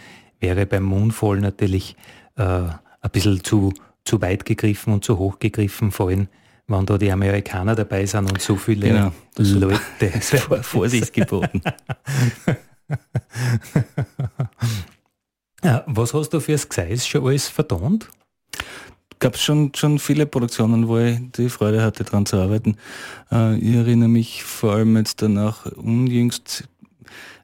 [0.40, 1.96] wäre beim Moonfall natürlich
[2.36, 3.72] äh, ein bisschen zu,
[4.04, 6.28] zu weit gegriffen und zu hoch gegriffen, vor allem
[6.68, 9.80] wenn da die Amerikaner dabei sind und so viele genau, Leute.
[10.12, 11.60] Das war Vorsicht geboten.
[15.86, 18.08] was hast du fürs Gseis schon alles vertont?
[19.18, 22.76] Gab es schon, schon viele Produktionen, wo ich die Freude hatte, daran zu arbeiten.
[23.30, 26.68] Äh, ich erinnere mich vor allem jetzt danach unjüngst,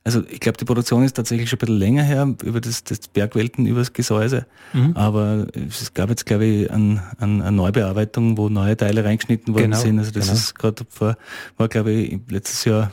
[0.05, 3.07] also ich glaube, die Produktion ist tatsächlich schon ein bisschen länger her, über das, das
[3.07, 4.47] Bergwelten, über das Gesäuse.
[4.73, 4.97] Mhm.
[4.97, 9.71] Aber es gab jetzt, glaube ich, an, an eine Neubearbeitung, wo neue Teile reingeschnitten worden
[9.71, 9.99] genau, sind.
[10.01, 10.37] Also das genau.
[10.37, 11.17] ist gerade vor,
[11.57, 12.91] war, glaube ich, letztes Jahr.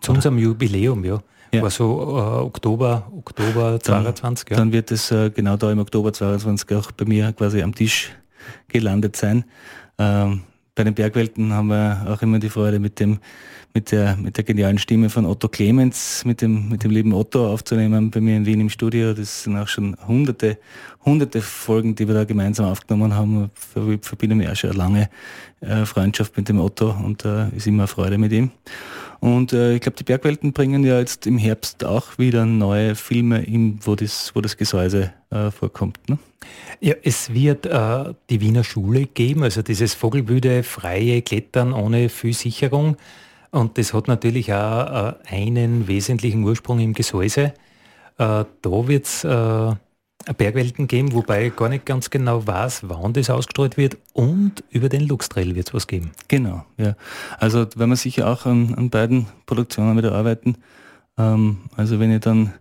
[0.00, 1.22] Zu unserem Jubiläum, ja.
[1.52, 1.62] Ja.
[1.62, 4.56] War so äh, Oktober, Oktober dann, 22, ja.
[4.56, 8.12] Dann wird es äh, genau da im Oktober 22 auch bei mir quasi am Tisch
[8.68, 9.44] gelandet sein.
[9.98, 10.42] Ähm,
[10.74, 13.18] bei den Bergwelten haben wir auch immer die Freude mit dem,
[13.74, 17.52] mit der, mit der genialen Stimme von Otto Clemens, mit dem, mit dem lieben Otto
[17.52, 19.12] aufzunehmen bei mir in Wien im Studio.
[19.12, 20.58] Das sind auch schon hunderte,
[21.04, 23.50] hunderte Folgen, die wir da gemeinsam aufgenommen haben.
[23.74, 25.10] Ich verbinde mir auch schon eine lange
[25.60, 28.50] äh, Freundschaft mit dem Otto und äh, ist immer eine Freude mit ihm.
[29.20, 33.42] Und äh, ich glaube, die Bergwelten bringen ja jetzt im Herbst auch wieder neue Filme,
[33.42, 35.98] in, wo, das, wo das Gesäuse äh, vorkommt.
[36.08, 36.18] Ne?
[36.80, 42.32] Ja, es wird äh, die Wiener Schule geben, also dieses vogelwüde, freie Klettern ohne viel
[42.32, 42.96] Sicherung.
[43.50, 47.52] Und das hat natürlich auch äh, einen wesentlichen Ursprung im Gesäuse.
[48.16, 49.24] Äh, da wird es
[50.36, 54.88] Bergwelten geben, wobei ich gar nicht ganz genau weiß, wann das ausgestrahlt wird und über
[54.88, 56.12] den Luxtrail wird es was geben.
[56.28, 56.94] Genau, ja.
[57.38, 60.56] Also wenn wir sicher auch an, an beiden Produktionen wieder arbeiten.
[61.16, 62.52] Ähm, also wenn ihr dann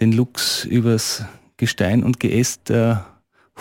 [0.00, 1.24] den Lux übers
[1.56, 2.96] Gestein und Geäst äh,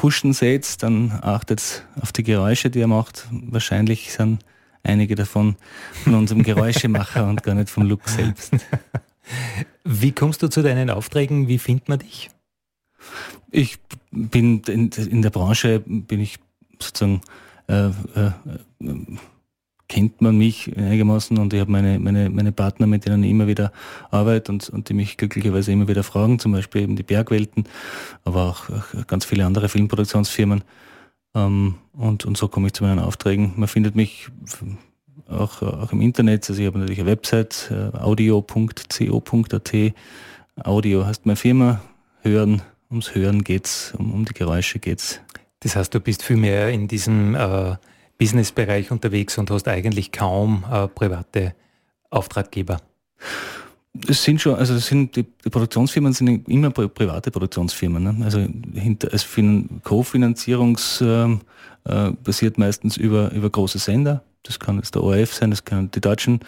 [0.02, 3.28] huschen seht, dann achtet auf die Geräusche, die er macht.
[3.32, 4.40] Wahrscheinlich sind
[4.84, 5.56] einige davon
[6.04, 8.54] von unserem Geräuschemacher und gar nicht vom Lux selbst.
[9.84, 11.48] Wie kommst du zu deinen Aufträgen?
[11.48, 12.30] Wie findet man dich?
[13.52, 13.78] Ich
[14.12, 16.40] bin in, in der Branche, bin ich
[16.80, 17.22] sozusagen,
[17.68, 18.32] äh, äh,
[19.88, 23.48] kennt man mich einigermaßen und ich habe meine, meine, meine Partner, mit denen ich immer
[23.48, 23.74] wieder
[24.10, 27.66] arbeite und, und die mich glücklicherweise immer wieder fragen, zum Beispiel eben die Bergwelten,
[28.24, 30.64] aber auch, auch ganz viele andere Filmproduktionsfirmen.
[31.36, 33.54] Ähm, und, und so komme ich zu meinen Aufträgen.
[33.58, 34.30] Man findet mich
[35.28, 39.74] auch, auch im Internet, also ich habe natürlich eine Website, äh, audio.co.at.
[40.64, 41.82] Audio heißt meine Firma,
[42.22, 42.62] hören
[42.92, 45.20] ums Hören geht's, um, um die Geräusche geht's.
[45.62, 47.76] Das heißt, du bist viel mehr in diesem äh,
[48.18, 51.56] Businessbereich unterwegs und hast eigentlich kaum äh, private
[52.10, 52.82] Auftraggeber.
[54.08, 58.04] Es sind schon, also sind die, die, Produktionsfirmen sind immer private Produktionsfirmen.
[58.04, 58.24] Ne?
[58.24, 59.28] Also hinter, als
[59.84, 61.38] Co-Finanzierungs äh,
[61.84, 64.24] äh, passiert meistens über, über große Sender.
[64.44, 66.40] Das kann jetzt der ORF sein, das können die deutschen,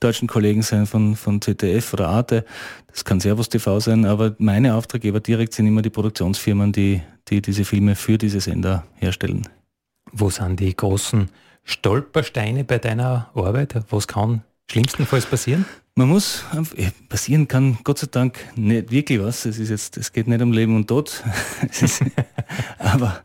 [0.00, 2.44] deutschen Kollegen sein von, von ZDF oder Arte,
[2.88, 7.42] das kann Servus TV sein, aber meine Auftraggeber direkt sind immer die Produktionsfirmen, die, die
[7.42, 9.46] diese Filme für diese Sender herstellen.
[10.12, 11.28] Wo sind die großen
[11.64, 13.74] Stolpersteine bei deiner Arbeit?
[13.90, 15.64] Was kann schlimmstenfalls passieren?
[15.96, 16.44] Man muss,
[17.08, 19.46] passieren kann Gott sei Dank nicht wirklich was.
[19.46, 21.22] Es ist jetzt, es geht nicht um Leben und Tod.
[22.78, 23.22] aber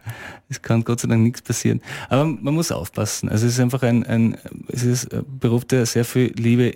[0.49, 1.81] es kann Gott sei Dank nichts passieren.
[2.09, 3.29] Aber man muss aufpassen.
[3.29, 4.37] Also es ist einfach ein, ein
[4.67, 6.73] es ist ein Beruf, der sehr viel Liebe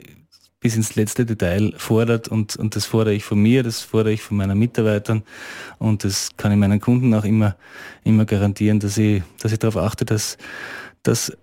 [0.59, 4.21] bis ins letzte Detail fordert und, und das fordere ich von mir, das fordere ich
[4.21, 5.23] von meinen Mitarbeitern
[5.77, 7.57] und das kann ich meinen Kunden auch immer,
[8.05, 10.37] immer garantieren, dass ich, dass ich darauf achte, dass,
[11.03, 11.37] dass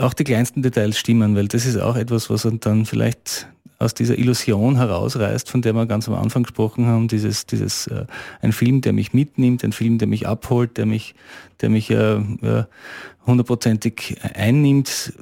[0.00, 4.18] auch die kleinsten Details stimmen, weil das ist auch etwas, was dann vielleicht aus dieser
[4.18, 8.06] Illusion herausreißt, von der wir ganz am Anfang gesprochen haben, dieses, dieses äh,
[8.40, 11.14] ein Film, der mich mitnimmt, ein Film, der mich abholt, der mich,
[11.60, 12.20] der mich äh,
[13.26, 15.12] hundertprozentig äh, einnimmt,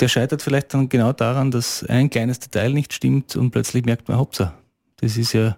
[0.00, 4.08] der scheitert vielleicht dann genau daran, dass ein kleines Detail nicht stimmt und plötzlich merkt
[4.08, 4.54] man, hoppsa,
[4.96, 5.56] das ist ja,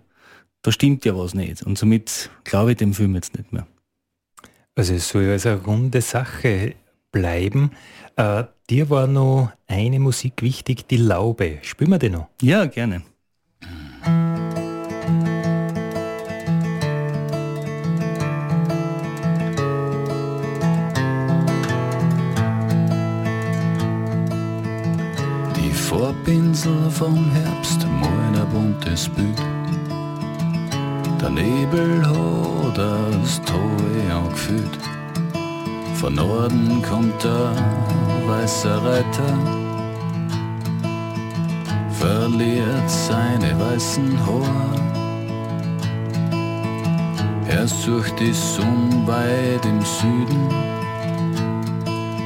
[0.60, 1.62] da stimmt ja was nicht.
[1.62, 3.66] Und somit glaube ich dem Film jetzt nicht mehr.
[4.74, 6.74] Also es soll also eine runde Sache
[7.12, 7.70] bleiben
[8.72, 11.58] dir war noch eine Musik wichtig, die Laube.
[11.60, 12.28] Spielen wir die noch?
[12.40, 13.02] Ja, gerne.
[25.56, 29.38] Die Vorpinsel vom Herbst, moin ein buntes Bild.
[31.20, 33.76] Der Nebel hat das Tor
[34.10, 34.78] angefüllt.
[35.96, 37.54] Von Norden kommt der
[38.26, 39.38] weiße Reiter,
[42.00, 44.82] verliert seine weißen Haare.
[47.48, 50.48] Er sucht die Sonne weit im Süden.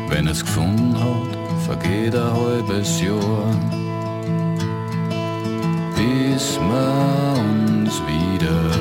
[0.08, 1.36] Wenn es gefunden hat,
[1.66, 3.50] vergeht ein halbes Jahr.
[5.96, 8.75] Bis wir uns wiedersehen.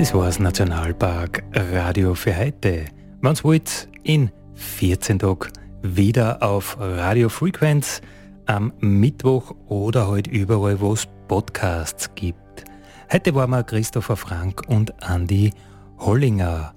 [0.00, 2.86] Das war das Nationalpark Radio für heute.
[3.22, 5.50] Ihr wollt, in 14 Tagen
[5.82, 8.00] wieder auf Radio Frequenz
[8.46, 12.64] am Mittwoch oder heute halt überall, wo es Podcasts gibt.
[13.12, 15.52] Heute waren wir Christopher Frank und Andy
[15.98, 16.72] Hollinger.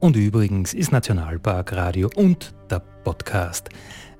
[0.00, 3.70] Und übrigens ist Nationalpark Radio und der Podcast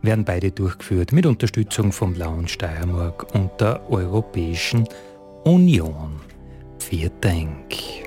[0.00, 4.88] werden beide durchgeführt mit Unterstützung vom Lauen Steiermark und der Europäischen
[5.44, 6.22] Union.
[6.78, 8.05] Vielen Dank.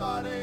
[0.00, 0.39] everybody.